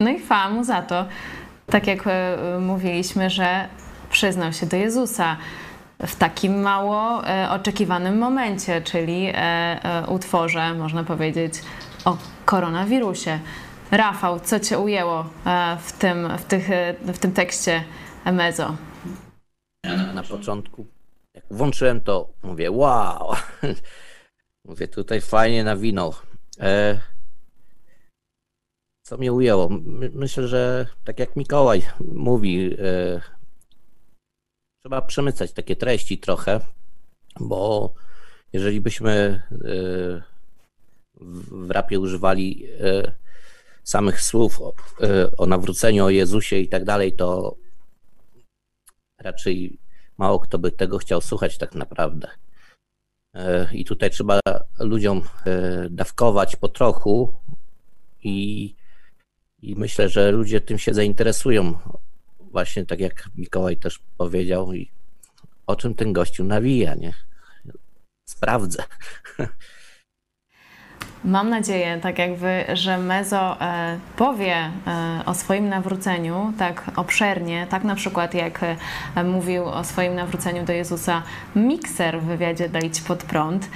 No 0.00 0.10
i 0.10 0.18
chwała 0.18 0.50
mu 0.50 0.64
za 0.64 0.82
to. 0.82 1.06
Tak 1.66 1.86
jak 1.86 2.06
e, 2.06 2.36
mówiliśmy, 2.60 3.30
że 3.30 3.68
przyznał 4.10 4.52
się 4.52 4.66
do 4.66 4.76
Jezusa 4.76 5.36
w 6.06 6.16
takim 6.16 6.60
mało 6.60 7.28
e, 7.28 7.50
oczekiwanym 7.50 8.18
momencie, 8.18 8.82
czyli 8.82 9.32
e, 9.34 10.04
utworze, 10.08 10.74
można 10.74 11.04
powiedzieć, 11.04 11.54
o 12.04 12.18
koronawirusie. 12.44 13.40
Rafał, 13.90 14.40
co 14.40 14.60
cię 14.60 14.78
ujęło 14.78 15.24
w 15.80 15.92
tym, 15.92 16.28
w 16.38 16.44
tych, 16.44 16.68
w 17.00 17.18
tym 17.18 17.32
tekście 17.32 17.84
Mezo? 18.32 18.76
Na 20.14 20.22
początku, 20.22 20.86
jak 21.34 21.44
włączyłem 21.50 22.00
to, 22.00 22.28
mówię, 22.42 22.70
wow, 22.70 23.34
mówię, 24.68 24.88
tutaj 24.88 25.20
fajnie 25.20 25.64
nawinął. 25.64 26.14
E, 26.60 27.00
co 29.06 29.18
mnie 29.18 29.32
ujęło? 29.32 29.68
My, 29.68 30.10
myślę, 30.14 30.48
że 30.48 30.86
tak 31.04 31.18
jak 31.18 31.36
Mikołaj 31.36 31.82
mówi, 32.00 32.76
e, 32.78 33.20
trzeba 34.82 35.02
przemycać 35.02 35.52
takie 35.52 35.76
treści 35.76 36.18
trochę, 36.18 36.60
bo 37.40 37.94
jeżeli 38.52 38.80
byśmy 38.80 39.12
e, 39.12 40.22
w, 41.20 41.70
rapie 41.70 42.00
używali 42.00 42.66
e, 42.80 43.12
samych 43.84 44.22
słów 44.22 44.60
o, 44.60 44.72
o 45.38 45.46
nawróceniu, 45.46 46.04
o 46.04 46.10
Jezusie 46.10 46.56
i 46.56 46.68
tak 46.68 46.84
dalej, 46.84 47.12
to 47.12 47.56
raczej 49.18 49.78
mało 50.18 50.38
kto 50.38 50.58
by 50.58 50.70
tego 50.70 50.98
chciał 50.98 51.20
słuchać 51.20 51.58
tak 51.58 51.74
naprawdę. 51.74 52.28
I 53.72 53.84
tutaj 53.84 54.10
trzeba 54.10 54.40
ludziom 54.78 55.22
dawkować 55.90 56.56
po 56.56 56.68
trochu 56.68 57.32
i, 58.22 58.74
i 59.66 59.74
myślę, 59.76 60.08
że 60.08 60.30
ludzie 60.30 60.60
tym 60.60 60.78
się 60.78 60.94
zainteresują. 60.94 61.74
Właśnie 62.40 62.86
tak 62.86 63.00
jak 63.00 63.28
Mikołaj 63.36 63.76
też 63.76 64.00
powiedział 64.16 64.72
i 64.72 64.90
o 65.66 65.76
czym 65.76 65.94
ten 65.94 66.12
gościu 66.12 66.44
nawija, 66.44 66.94
nie? 66.94 67.12
Sprawdzę. 68.28 68.84
Mam 71.24 71.50
nadzieję, 71.50 71.98
tak 72.02 72.18
jak 72.18 72.34
wy, 72.34 72.64
że 72.72 72.98
Mezo 72.98 73.60
e, 73.60 73.98
powie 74.16 74.56
e, 74.56 74.70
o 75.26 75.34
swoim 75.34 75.68
nawróceniu 75.68 76.52
tak 76.58 76.90
obszernie, 76.96 77.66
tak 77.70 77.84
na 77.84 77.94
przykład 77.94 78.34
jak 78.34 78.60
e, 78.62 79.24
mówił 79.24 79.64
o 79.64 79.84
swoim 79.84 80.14
nawróceniu 80.14 80.64
do 80.64 80.72
Jezusa 80.72 81.22
Mikser 81.56 82.20
w 82.20 82.24
wywiadzie 82.24 82.68
Idź 82.84 83.00
Pod 83.00 83.24
Prąd. 83.24 83.68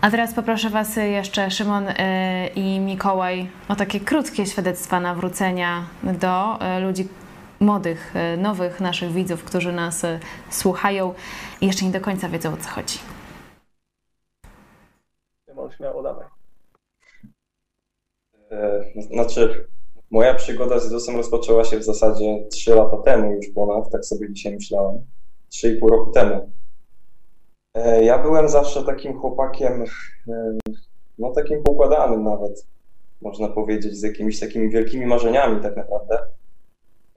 A 0.00 0.10
teraz 0.10 0.34
poproszę 0.34 0.70
Was 0.70 0.96
jeszcze, 0.96 1.50
Szymon 1.50 1.84
e, 1.88 2.48
i 2.56 2.80
Mikołaj, 2.80 3.50
o 3.68 3.76
takie 3.76 4.00
krótkie 4.00 4.46
świadectwa 4.46 5.00
nawrócenia 5.00 5.86
do 6.02 6.60
e, 6.60 6.80
ludzi 6.80 7.08
młodych, 7.60 8.16
e, 8.16 8.36
nowych 8.36 8.80
naszych 8.80 9.12
widzów, 9.12 9.44
którzy 9.44 9.72
nas 9.72 10.06
słuchają 10.50 11.14
i 11.60 11.66
jeszcze 11.66 11.84
nie 11.84 11.90
do 11.90 12.00
końca 12.00 12.28
wiedzą 12.28 12.52
o 12.52 12.56
co 12.56 12.68
chodzi. 12.68 12.98
Szymon, 15.46 15.70
śmiało, 15.70 16.02
dawaj. 16.02 16.26
Znaczy, 18.96 19.68
moja 20.10 20.34
przygoda 20.34 20.78
z 20.78 20.84
Jezusem 20.84 21.16
rozpoczęła 21.16 21.64
się 21.64 21.78
w 21.78 21.84
zasadzie 21.84 22.46
3 22.50 22.74
lata 22.74 22.96
temu 22.96 23.32
już 23.32 23.46
ponad, 23.54 23.90
tak 23.90 24.04
sobie 24.04 24.32
dzisiaj 24.32 24.54
myślałem. 24.54 24.96
3,5 25.52 25.88
roku 25.88 26.10
temu. 26.10 26.57
E, 27.84 28.04
ja 28.04 28.18
byłem 28.18 28.48
zawsze 28.48 28.84
takim 28.84 29.20
chłopakiem, 29.20 29.84
e, 30.28 30.58
no 31.18 31.32
takim 31.32 31.62
poukładanym 31.62 32.24
nawet, 32.24 32.66
można 33.20 33.48
powiedzieć, 33.48 33.96
z 33.96 34.02
jakimiś 34.02 34.40
takimi 34.40 34.70
wielkimi 34.70 35.06
marzeniami 35.06 35.62
tak 35.62 35.76
naprawdę, 35.76 36.18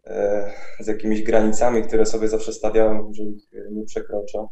e, 0.06 0.52
z 0.80 0.88
jakimiś 0.88 1.24
granicami, 1.24 1.84
które 1.84 2.06
sobie 2.06 2.28
zawsze 2.28 2.54
stawiałem, 2.54 3.14
że 3.14 3.24
ich 3.24 3.52
nie 3.72 3.86
przekroczę. 3.86 4.48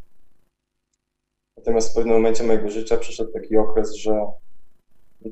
Natomiast 1.57 1.91
w 1.91 1.95
pewnym 1.95 2.13
momencie 2.13 2.43
mojego 2.43 2.69
życia 2.69 2.97
przyszedł 2.97 3.31
taki 3.31 3.57
okres, 3.57 3.95
że 3.95 4.25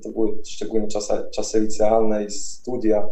to 0.03 0.09
były 0.09 0.45
szczególnie 0.45 0.87
czasy, 0.87 1.13
czasy 1.33 1.59
licealne 1.59 2.25
i 2.25 2.31
studia, 2.31 3.07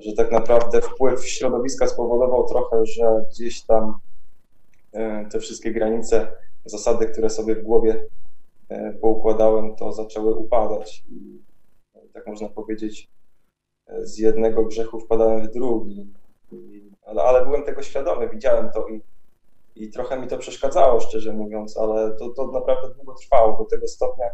że 0.00 0.12
tak 0.12 0.32
naprawdę 0.32 0.80
wpływ 0.80 1.28
środowiska 1.28 1.88
spowodował 1.88 2.48
trochę, 2.48 2.86
że 2.86 3.24
gdzieś 3.30 3.62
tam 3.62 3.98
te 5.30 5.40
wszystkie 5.40 5.72
granice, 5.72 6.32
zasady, 6.64 7.06
które 7.06 7.30
sobie 7.30 7.54
w 7.54 7.62
głowie 7.62 8.04
e, 8.68 8.92
poukładałem, 8.92 9.76
to 9.76 9.92
zaczęły 9.92 10.34
upadać. 10.34 11.04
I 11.10 11.42
tak 12.12 12.26
można 12.26 12.48
powiedzieć, 12.48 13.10
e, 13.86 14.06
z 14.06 14.18
jednego 14.18 14.64
grzechu 14.64 15.00
wpadałem 15.00 15.46
w 15.46 15.50
drugi. 15.50 16.12
I, 16.52 16.90
ale, 17.02 17.22
ale 17.22 17.44
byłem 17.44 17.64
tego 17.64 17.82
świadomy, 17.82 18.28
widziałem 18.28 18.70
to 18.70 18.88
i, 18.88 19.02
i 19.76 19.90
trochę 19.90 20.20
mi 20.20 20.28
to 20.28 20.38
przeszkadzało, 20.38 21.00
szczerze 21.00 21.32
mówiąc, 21.32 21.76
ale 21.76 22.16
to, 22.16 22.28
to 22.28 22.46
naprawdę 22.46 22.94
długo 22.94 23.14
trwało, 23.14 23.58
do 23.58 23.64
tego 23.64 23.88
stopnia 23.88 24.26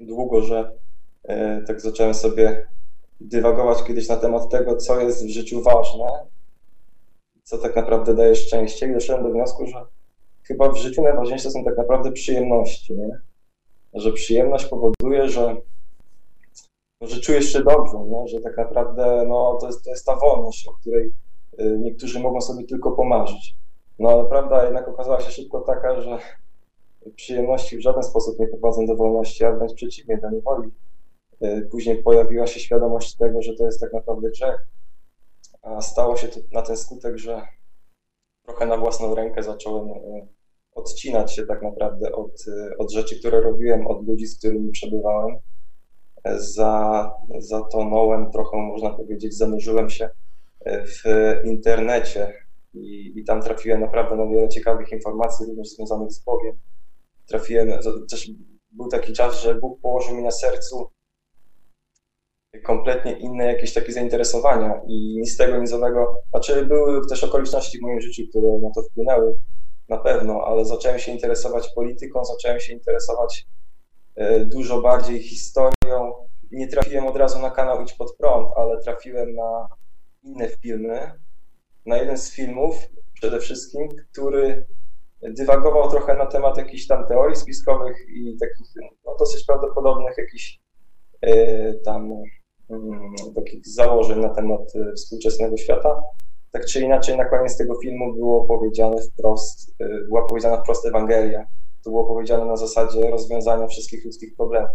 długo, 0.00 0.42
że 0.42 0.72
e, 1.24 1.62
tak 1.62 1.80
zacząłem 1.80 2.14
sobie 2.14 2.66
dywagować 3.20 3.82
kiedyś 3.82 4.08
na 4.08 4.16
temat 4.16 4.50
tego, 4.50 4.76
co 4.76 5.00
jest 5.00 5.26
w 5.26 5.30
życiu 5.30 5.62
ważne 5.62 6.06
co 7.46 7.58
tak 7.58 7.76
naprawdę 7.76 8.14
daje 8.14 8.34
szczęście 8.34 8.88
i 8.88 8.92
doszedłem 8.92 9.24
do 9.24 9.30
wniosku, 9.30 9.66
że 9.66 9.84
chyba 10.42 10.68
w 10.68 10.76
życiu 10.76 11.02
najważniejsze 11.02 11.50
są 11.50 11.64
tak 11.64 11.76
naprawdę 11.76 12.12
przyjemności, 12.12 12.94
nie? 12.94 13.20
Że 13.94 14.12
przyjemność 14.12 14.66
powoduje, 14.66 15.28
że, 15.28 15.56
że 17.00 17.20
czujesz 17.20 17.52
się 17.52 17.62
dobrze, 17.62 17.98
nie? 17.98 18.28
że 18.28 18.40
tak 18.40 18.56
naprawdę 18.56 19.24
no, 19.28 19.58
to, 19.60 19.66
jest, 19.66 19.84
to 19.84 19.90
jest 19.90 20.06
ta 20.06 20.16
wolność, 20.16 20.68
o 20.68 20.72
której 20.72 21.12
y, 21.60 21.78
niektórzy 21.78 22.20
mogą 22.20 22.40
sobie 22.40 22.64
tylko 22.64 22.92
pomarzyć. 22.92 23.56
No 23.98 24.08
ale 24.08 24.24
prawda 24.24 24.64
jednak 24.64 24.88
okazała 24.88 25.20
się 25.20 25.30
szybko 25.30 25.60
taka, 25.60 26.00
że 26.00 26.18
przyjemności 27.16 27.76
w 27.76 27.80
żaden 27.80 28.02
sposób 28.02 28.38
nie 28.38 28.48
prowadzą 28.48 28.86
do 28.86 28.96
wolności, 28.96 29.44
a 29.44 29.52
wręcz 29.52 29.74
przeciwnie, 29.74 30.18
do 30.18 30.30
niewoli. 30.30 30.70
Y, 31.42 31.68
później 31.70 32.02
pojawiła 32.02 32.46
się 32.46 32.60
świadomość 32.60 33.16
tego, 33.16 33.42
że 33.42 33.54
to 33.54 33.66
jest 33.66 33.80
tak 33.80 33.92
naprawdę 33.92 34.30
grzech, 34.30 34.66
stało 35.80 36.16
się 36.16 36.28
to 36.28 36.40
na 36.52 36.62
ten 36.62 36.76
skutek, 36.76 37.18
że 37.18 37.42
trochę 38.46 38.66
na 38.66 38.76
własną 38.76 39.14
rękę 39.14 39.42
zacząłem 39.42 39.88
e, 39.88 40.26
odcinać 40.72 41.34
się 41.34 41.46
tak 41.46 41.62
naprawdę 41.62 42.12
od, 42.12 42.44
e, 42.48 42.78
od 42.78 42.92
rzeczy, 42.92 43.18
które 43.18 43.40
robiłem, 43.40 43.86
od 43.86 44.06
ludzi, 44.06 44.26
z 44.26 44.38
którymi 44.38 44.70
przebywałem. 44.70 45.36
E, 46.24 46.40
za, 46.40 47.10
zatonąłem 47.38 48.30
trochę, 48.30 48.56
można 48.56 48.90
powiedzieć, 48.90 49.36
zanurzyłem 49.36 49.90
się 49.90 50.10
w 50.66 51.02
internecie 51.44 52.32
i, 52.74 53.12
i 53.16 53.24
tam 53.24 53.42
trafiłem 53.42 53.80
naprawdę 53.80 54.16
na 54.16 54.26
wiele 54.26 54.48
ciekawych 54.48 54.92
informacji, 54.92 55.46
również 55.46 55.68
związanych 55.68 56.12
z 56.12 56.24
Bogiem. 56.24 56.58
Trafiłem, 57.26 57.70
też 58.10 58.30
był 58.70 58.88
taki 58.88 59.12
czas, 59.12 59.42
że 59.42 59.54
Bóg 59.54 59.80
położył 59.80 60.16
mi 60.16 60.22
na 60.22 60.30
sercu 60.30 60.90
kompletnie 62.62 63.12
inne 63.12 63.46
jakieś 63.46 63.74
takie 63.74 63.92
zainteresowania 63.92 64.80
i 64.86 65.16
nic 65.20 65.36
tego 65.36 65.58
nizowego, 65.58 66.20
znaczy 66.30 66.66
były 66.66 67.06
też 67.08 67.24
okoliczności 67.24 67.78
w 67.78 67.82
moim 67.82 68.00
życiu, 68.00 68.22
które 68.30 68.58
na 68.62 68.70
to 68.74 68.82
wpłynęły, 68.82 69.38
na 69.88 69.96
pewno, 69.96 70.44
ale 70.44 70.64
zacząłem 70.64 70.98
się 70.98 71.12
interesować 71.12 71.68
polityką, 71.74 72.24
zacząłem 72.24 72.60
się 72.60 72.72
interesować 72.72 73.46
e, 74.14 74.44
dużo 74.44 74.80
bardziej 74.80 75.22
historią. 75.22 76.12
Nie 76.52 76.68
trafiłem 76.68 77.06
od 77.06 77.16
razu 77.16 77.38
na 77.38 77.50
kanał 77.50 77.82
Idź 77.82 77.92
Pod 77.92 78.16
Prąd, 78.16 78.48
ale 78.56 78.80
trafiłem 78.80 79.34
na 79.34 79.68
inne 80.22 80.48
filmy, 80.48 81.10
na 81.86 81.96
jeden 81.96 82.18
z 82.18 82.32
filmów 82.32 82.76
przede 83.14 83.38
wszystkim, 83.38 83.88
który 84.12 84.66
dywagował 85.22 85.90
trochę 85.90 86.14
na 86.14 86.26
temat 86.26 86.56
jakichś 86.56 86.86
tam 86.86 87.06
teorii 87.06 87.36
spiskowych 87.36 87.96
i 88.08 88.36
takich 88.40 88.66
no, 89.06 89.16
dosyć 89.18 89.44
prawdopodobnych 89.44 90.18
jakichś 90.18 90.60
e, 91.20 91.74
tam 91.74 92.10
takich 93.34 93.68
założeń 93.68 94.20
na 94.20 94.28
temat 94.28 94.74
y, 94.74 94.92
współczesnego 94.92 95.56
świata. 95.56 96.02
Tak 96.52 96.66
czy 96.66 96.80
inaczej, 96.80 97.16
na 97.16 97.24
koniec 97.24 97.56
tego 97.56 97.74
filmu 97.82 98.14
było 98.14 98.44
powiedziane 98.44 99.02
wprost, 99.02 99.68
y, 99.80 100.04
była 100.08 100.26
powiedziana 100.26 100.62
wprost 100.62 100.86
Ewangelia. 100.86 101.46
To 101.84 101.90
było 101.90 102.04
powiedziane 102.04 102.44
na 102.44 102.56
zasadzie 102.56 103.10
rozwiązania 103.10 103.66
wszystkich 103.66 104.04
ludzkich 104.04 104.36
problemów. 104.36 104.70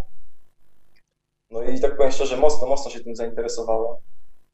No 1.50 1.62
i 1.62 1.80
tak 1.80 1.96
powiem 1.96 2.12
szczerze, 2.12 2.36
mocno, 2.36 2.68
mocno 2.68 2.90
się 2.90 3.00
tym 3.00 3.16
zainteresowałem. 3.16 3.96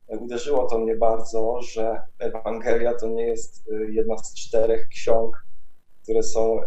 Uderzyło 0.08 0.66
to 0.66 0.78
mnie 0.78 0.96
bardzo, 0.96 1.62
że 1.62 2.02
Ewangelia 2.18 2.94
to 2.94 3.08
nie 3.08 3.26
jest 3.26 3.68
y, 3.68 3.92
jedna 3.92 4.18
z 4.18 4.34
czterech 4.34 4.88
ksiąg, 4.88 5.46
które 6.02 6.22
są 6.22 6.60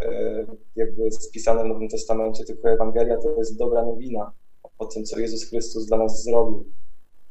jakby 0.76 1.10
spisane 1.10 1.64
w 1.64 1.66
Nowym 1.66 1.88
Testamencie, 1.88 2.44
tylko 2.44 2.70
Ewangelia 2.70 3.16
to 3.16 3.34
jest 3.38 3.58
dobra 3.58 3.82
nowina 3.84 4.32
o 4.82 4.86
tym, 4.86 5.04
co 5.04 5.18
Jezus 5.18 5.44
Chrystus 5.44 5.86
dla 5.86 5.96
nas 5.96 6.22
zrobił. 6.22 6.64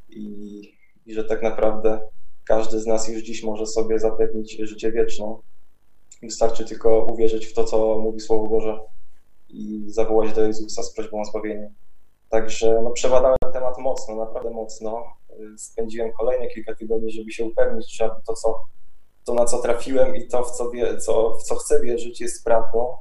I, 0.08 0.62
I 1.06 1.14
że 1.14 1.24
tak 1.24 1.42
naprawdę 1.42 2.00
każdy 2.44 2.80
z 2.80 2.86
nas 2.86 3.08
już 3.08 3.22
dziś 3.22 3.42
może 3.42 3.66
sobie 3.66 3.98
zapewnić 3.98 4.56
życie 4.60 4.92
wieczne. 4.92 5.36
Wystarczy 6.22 6.64
tylko 6.64 7.06
uwierzyć 7.12 7.46
w 7.46 7.54
to, 7.54 7.64
co 7.64 7.98
mówi 7.98 8.20
Słowo 8.20 8.46
Boże 8.48 8.80
i 9.48 9.84
zawołać 9.86 10.32
do 10.32 10.46
Jezusa 10.46 10.82
z 10.82 10.94
prośbą 10.94 11.20
o 11.20 11.24
zbawienie. 11.24 11.72
Także 12.30 12.80
no, 12.84 12.90
przebadałem 12.90 13.36
temat 13.52 13.78
mocno, 13.78 14.16
naprawdę 14.16 14.50
mocno. 14.50 15.04
Spędziłem 15.56 16.12
kolejne 16.12 16.48
kilka 16.48 16.74
tygodni, 16.74 17.12
żeby 17.12 17.32
się 17.32 17.44
upewnić, 17.44 17.96
że 17.96 18.10
to, 18.26 18.34
co, 18.34 18.64
to 19.24 19.34
na 19.34 19.44
co 19.44 19.58
trafiłem 19.58 20.16
i 20.16 20.28
to, 20.28 20.44
w 20.44 20.50
co, 20.50 20.70
wie, 20.70 20.98
co, 20.98 21.36
w 21.38 21.42
co 21.42 21.54
chcę 21.54 21.80
wierzyć, 21.80 22.20
jest 22.20 22.44
prawdą. 22.44 22.94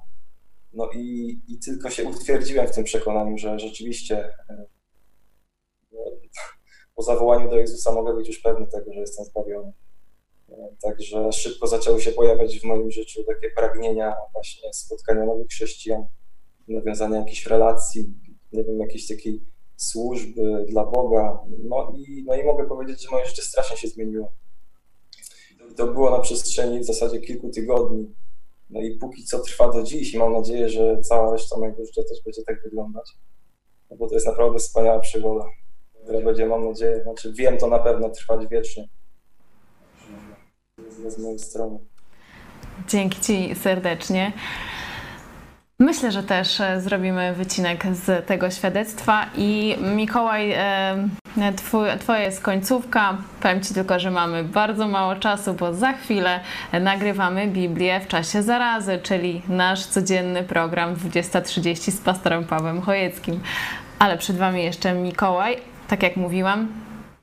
No 0.74 0.90
i, 0.96 1.40
i 1.48 1.60
tylko 1.60 1.90
się 1.90 2.04
utwierdziłem 2.04 2.68
w 2.68 2.72
tym 2.72 2.84
przekonaniu, 2.84 3.38
że 3.38 3.60
rzeczywiście 3.60 4.34
e, 4.50 4.66
no, 5.92 6.00
po 6.96 7.04
zawołaniu 7.04 7.50
do 7.50 7.58
Jezusa 7.58 7.92
mogę 7.92 8.14
być 8.16 8.28
już 8.28 8.40
pewny 8.40 8.68
tego, 8.68 8.94
że 8.94 9.00
jestem 9.00 9.26
zbawiony. 9.26 9.74
E, 10.50 10.56
także 10.82 11.32
szybko 11.32 11.68
zaczęły 11.68 12.02
się 12.02 12.12
pojawiać 12.12 12.60
w 12.60 12.64
moim 12.64 12.92
życiu 12.92 13.24
takie 13.24 13.50
pragnienia 13.56 14.16
właśnie 14.34 14.74
spotkania 14.74 15.26
nowych 15.26 15.48
chrześcijan, 15.48 16.06
nawiązania 16.68 17.20
jakichś 17.20 17.46
relacji, 17.46 18.14
nie 18.54 18.64
wiem, 18.64 18.80
jakiejś 18.80 19.08
takiej 19.08 19.42
służby 19.76 20.66
dla 20.70 20.86
Boga. 20.86 21.40
No 21.64 21.94
i, 21.98 22.24
no 22.28 22.36
i 22.36 22.44
mogę 22.44 22.68
powiedzieć, 22.68 23.04
że 23.04 23.12
moje 23.12 23.26
życie 23.26 23.42
strasznie 23.42 23.78
się 23.78 23.88
zmieniło. 23.88 24.32
To 25.78 25.88
było 25.88 26.12
na 26.12 26.20
przestrzeni 26.20 26.80
w 26.80 26.86
zasadzie 26.86 27.20
kilku 27.20 27.50
tygodni. 27.50 28.16
No 28.72 28.82
i 28.82 28.98
póki 28.98 29.24
co 29.24 29.40
trwa 29.40 29.72
do 29.72 29.84
dziś 29.84 30.14
i 30.14 30.20
mam 30.20 30.34
nadzieję, 30.34 30.70
że 30.70 31.02
cała 31.02 31.32
reszta 31.32 31.60
mojego 31.60 31.86
życia 31.86 32.02
też 32.10 32.24
będzie 32.26 32.44
tak 32.44 32.64
wyglądać. 32.64 33.12
No 33.90 33.98
bo 33.98 34.08
to 34.08 34.14
jest 34.14 34.28
naprawdę 34.28 34.60
wspaniała 34.60 35.00
przygoda, 35.00 35.46
która 36.04 36.22
będzie, 36.22 36.46
mam 36.46 36.66
nadzieję, 36.66 37.04
znaczy 37.04 37.34
wiem 37.34 37.58
to 37.58 37.68
na 37.68 37.80
pewno 37.80 38.10
trwać 38.10 38.48
wiecznie. 38.48 38.88
Z 41.08 41.18
mojej 41.18 41.40
strony. 41.40 41.80
Dzięki 42.88 43.22
Ci 43.22 43.56
serdecznie. 43.56 44.34
Myślę, 45.80 46.12
że 46.12 46.24
też 46.24 46.62
e, 46.62 46.82
zrobimy 46.82 47.34
wycinek 47.34 47.86
z 47.92 48.28
tego 48.28 48.52
świadectwa 48.52 49.26
i 49.38 49.78
Mikołaj, 49.96 50.54
e, 51.38 51.98
Twoja 52.00 52.20
jest 52.20 52.42
końcówka. 52.42 53.18
Powiem 53.42 53.62
Ci 53.62 53.74
tylko, 53.74 54.00
że 54.00 54.12
mamy 54.12 54.44
bardzo 54.44 54.88
mało 54.88 55.16
czasu, 55.16 55.54
bo 55.54 55.74
za 55.74 55.94
chwilę 55.94 56.40
nagrywamy 56.82 57.48
Biblię 57.48 58.00
w 58.00 58.08
czasie 58.08 58.44
zarazy, 58.44 59.00
czyli 59.04 59.42
nasz 59.48 59.86
codzienny 59.86 60.44
program 60.44 60.96
20.30 60.96 61.92
z 61.92 62.02
pastorem 62.02 62.46
Pawłem 62.46 62.82
Chojeckim. 62.82 63.40
Ale 64.00 64.18
przed 64.18 64.38
Wami 64.38 64.64
jeszcze 64.64 64.94
Mikołaj, 64.94 65.58
tak 65.88 66.04
jak 66.04 66.18
mówiłam, 66.18 66.68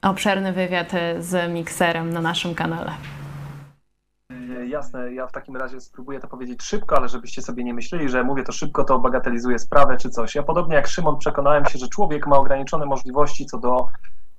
obszerny 0.02 0.52
wywiad 0.52 0.92
z 1.18 1.52
mikserem 1.52 2.12
na 2.12 2.20
naszym 2.20 2.54
kanale. 2.54 3.17
Jasne, 4.68 5.12
ja 5.12 5.26
w 5.26 5.32
takim 5.32 5.56
razie 5.56 5.80
spróbuję 5.80 6.20
to 6.20 6.28
powiedzieć 6.28 6.62
szybko, 6.62 6.96
ale 6.96 7.08
żebyście 7.08 7.42
sobie 7.42 7.64
nie 7.64 7.74
myśleli, 7.74 8.08
że 8.08 8.24
mówię 8.24 8.42
to 8.42 8.52
szybko, 8.52 8.84
to 8.84 8.98
bagatelizuję 8.98 9.58
sprawę 9.58 9.96
czy 9.96 10.10
coś. 10.10 10.34
Ja 10.34 10.42
podobnie 10.42 10.76
jak 10.76 10.86
Szymon 10.86 11.18
przekonałem 11.18 11.64
się, 11.64 11.78
że 11.78 11.88
człowiek 11.88 12.26
ma 12.26 12.36
ograniczone 12.36 12.86
możliwości 12.86 13.46
co 13.46 13.58
do 13.58 13.88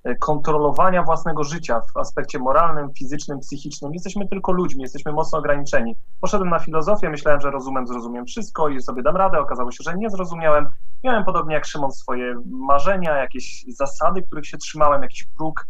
e, 0.04 0.16
kontrolowania 0.16 1.04
własnego 1.04 1.44
życia 1.44 1.82
w 1.94 1.98
aspekcie 1.98 2.40
moralnym, 2.40 2.94
fizycznym, 2.94 3.40
psychicznym. 3.40 3.94
Jesteśmy 3.94 4.28
tylko 4.28 4.52
ludźmi, 4.52 4.82
jesteśmy 4.82 5.12
mocno 5.12 5.40
ograniczeni. 5.40 5.96
Poszedłem 6.22 6.50
na 6.50 6.60
filozofię, 6.60 7.10
myślałem, 7.10 7.42
że 7.42 7.52
rozumem, 7.52 7.88
zrozumiem 7.88 8.26
wszystko 8.26 8.70
i 8.70 8.82
sobie 8.82 9.04
dam 9.04 9.18
radę. 9.18 9.40
Okazało 9.40 9.72
się, 9.72 9.84
że 9.84 9.98
nie 9.98 10.10
zrozumiałem. 10.10 10.68
Miałem 11.04 11.26
podobnie 11.26 11.56
jak 11.56 11.66
Szymon 11.66 11.92
swoje 11.92 12.36
marzenia, 12.46 13.18
jakieś 13.18 13.66
zasady, 13.68 14.22
których 14.22 14.48
się 14.48 14.58
trzymałem, 14.58 15.02
jakiś 15.02 15.24
próg 15.38 15.66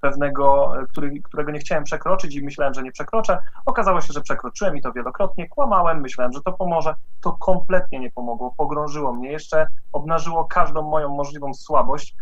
pewnego, 0.00 0.72
który, 0.88 1.22
którego 1.22 1.50
nie 1.50 1.58
chciałem 1.58 1.84
przekroczyć 1.84 2.36
i 2.36 2.44
myślałem, 2.44 2.74
że 2.74 2.82
nie 2.82 2.92
przekroczę. 2.92 3.38
Okazało 3.66 4.00
się, 4.00 4.12
że 4.12 4.20
przekroczyłem 4.20 4.76
i 4.76 4.82
to 4.82 4.92
wielokrotnie. 4.92 5.48
Kłamałem, 5.48 6.00
myślałem, 6.00 6.32
że 6.32 6.40
to 6.42 6.52
pomoże. 6.52 6.94
To 7.20 7.32
kompletnie 7.32 8.00
nie 8.00 8.10
pomogło. 8.10 8.54
Pogrążyło 8.56 9.12
mnie 9.12 9.32
jeszcze, 9.32 9.66
obnażyło 9.92 10.44
każdą 10.44 10.82
moją 10.82 11.08
możliwą 11.08 11.54
słabość. 11.54 12.16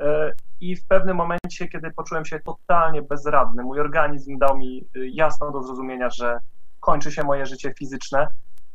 E, 0.00 0.32
I 0.60 0.76
w 0.76 0.86
pewnym 0.86 1.16
momencie, 1.16 1.68
kiedy 1.72 1.90
poczułem 1.90 2.24
się 2.24 2.40
totalnie 2.40 3.02
bezradny, 3.02 3.62
mój 3.62 3.80
organizm 3.80 4.38
dał 4.38 4.58
mi 4.58 4.78
e, 4.78 5.06
jasno 5.06 5.50
do 5.50 5.62
zrozumienia, 5.62 6.10
że 6.10 6.38
kończy 6.80 7.12
się 7.12 7.22
moje 7.22 7.46
życie 7.46 7.74
fizyczne, 7.78 8.26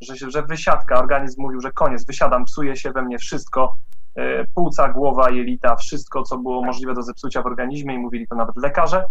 że, 0.02 0.32
że 0.32 0.44
wysiadka, 0.44 1.00
organizm 1.00 1.42
mówił, 1.42 1.62
że 1.62 1.72
koniec, 1.72 2.06
wysiadam, 2.06 2.46
psuje 2.46 2.76
się 2.76 2.92
we 2.92 3.02
mnie 3.02 3.18
wszystko, 3.18 3.76
płuca, 4.56 4.90
głowa, 4.90 5.30
jelita, 5.30 5.76
wszystko, 5.76 6.24
co 6.24 6.38
było 6.38 6.64
możliwe 6.64 6.94
do 6.94 7.04
zepsucia 7.04 7.42
w 7.42 7.46
organizmie 7.46 7.94
i 7.94 7.98
mówili 7.98 8.28
to 8.28 8.36
nawet 8.36 8.58
lekarze, 8.58 9.06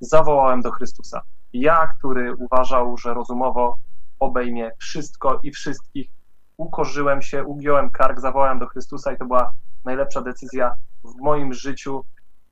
zawołałem 0.00 0.62
do 0.62 0.70
Chrystusa. 0.70 1.22
Ja, 1.52 1.86
który 1.86 2.34
uważał, 2.34 2.96
że 2.96 3.14
rozumowo 3.14 3.76
obejmie 4.20 4.70
wszystko 4.78 5.40
i 5.42 5.50
wszystkich, 5.50 6.08
ukorzyłem 6.56 7.22
się, 7.22 7.44
ugiąłem 7.44 7.90
kark, 7.90 8.20
zawołałem 8.20 8.58
do 8.58 8.66
Chrystusa 8.66 9.12
i 9.12 9.18
to 9.18 9.24
była 9.24 9.54
najlepsza 9.84 10.20
decyzja 10.20 10.74
w 11.04 11.20
moim 11.20 11.54
życiu 11.54 12.04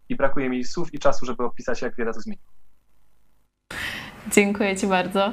i 0.08 0.16
brakuje 0.16 0.50
mi 0.50 0.64
słów 0.64 0.94
i 0.94 0.98
czasu, 0.98 1.26
żeby 1.26 1.44
opisać, 1.44 1.82
jak 1.82 1.96
wiele 1.96 2.12
to 2.12 2.20
zmieniło. 2.20 2.52
Dziękuję 4.30 4.76
Ci 4.76 4.86
bardzo. 4.86 5.32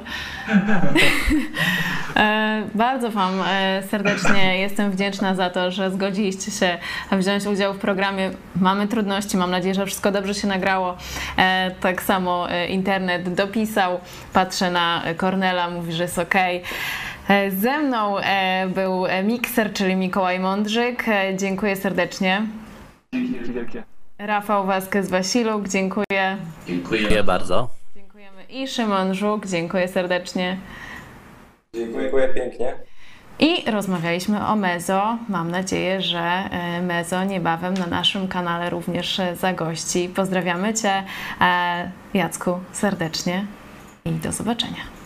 E, 2.20 2.62
bardzo 2.74 3.10
Wam 3.10 3.32
e, 3.46 3.82
serdecznie 3.90 4.58
jestem 4.58 4.90
wdzięczna 4.90 5.34
za 5.34 5.50
to, 5.50 5.70
że 5.70 5.90
zgodziliście 5.90 6.50
się 6.50 6.78
wziąć 7.12 7.46
udział 7.46 7.74
w 7.74 7.78
programie. 7.78 8.30
Mamy 8.60 8.88
trudności, 8.88 9.36
mam 9.36 9.50
nadzieję, 9.50 9.74
że 9.74 9.86
wszystko 9.86 10.12
dobrze 10.12 10.34
się 10.34 10.48
nagrało. 10.48 10.96
E, 11.38 11.70
tak 11.80 12.02
samo 12.02 12.46
internet 12.68 13.34
dopisał, 13.34 14.00
patrzę 14.32 14.70
na 14.70 15.02
Kornela, 15.16 15.70
mówi, 15.70 15.92
że 15.92 16.02
jest 16.02 16.18
ok. 16.18 16.34
Ze 17.50 17.78
mną 17.78 18.16
był 18.74 19.04
mikser, 19.24 19.72
czyli 19.72 19.96
Mikołaj 19.96 20.40
Mądrzyk. 20.40 21.04
Dziękuję 21.36 21.76
serdecznie. 21.76 22.42
Dzięki 23.14 23.52
wielkie. 23.52 23.82
Rafał 24.18 24.66
Vasquez-Wasiluk, 24.66 25.68
dziękuję. 25.68 26.36
Dziękuję 26.66 27.24
bardzo 27.24 27.80
i 28.50 28.68
Szymon 28.68 29.14
Żuk. 29.14 29.46
Dziękuję 29.46 29.88
serdecznie. 29.88 30.56
Dziękuję 31.74 32.28
pięknie. 32.28 32.74
I 33.38 33.70
rozmawialiśmy 33.70 34.46
o 34.46 34.56
Mezo. 34.56 35.18
Mam 35.28 35.50
nadzieję, 35.50 36.00
że 36.00 36.20
e, 36.20 36.82
Mezo 36.82 37.24
niebawem 37.24 37.74
na 37.74 37.86
naszym 37.86 38.28
kanale 38.28 38.70
również 38.70 39.20
zagości. 39.34 40.08
Pozdrawiamy 40.08 40.74
Cię, 40.74 41.02
e, 41.40 41.90
Jacku, 42.14 42.58
serdecznie 42.72 43.46
i 44.04 44.10
do 44.10 44.32
zobaczenia. 44.32 44.99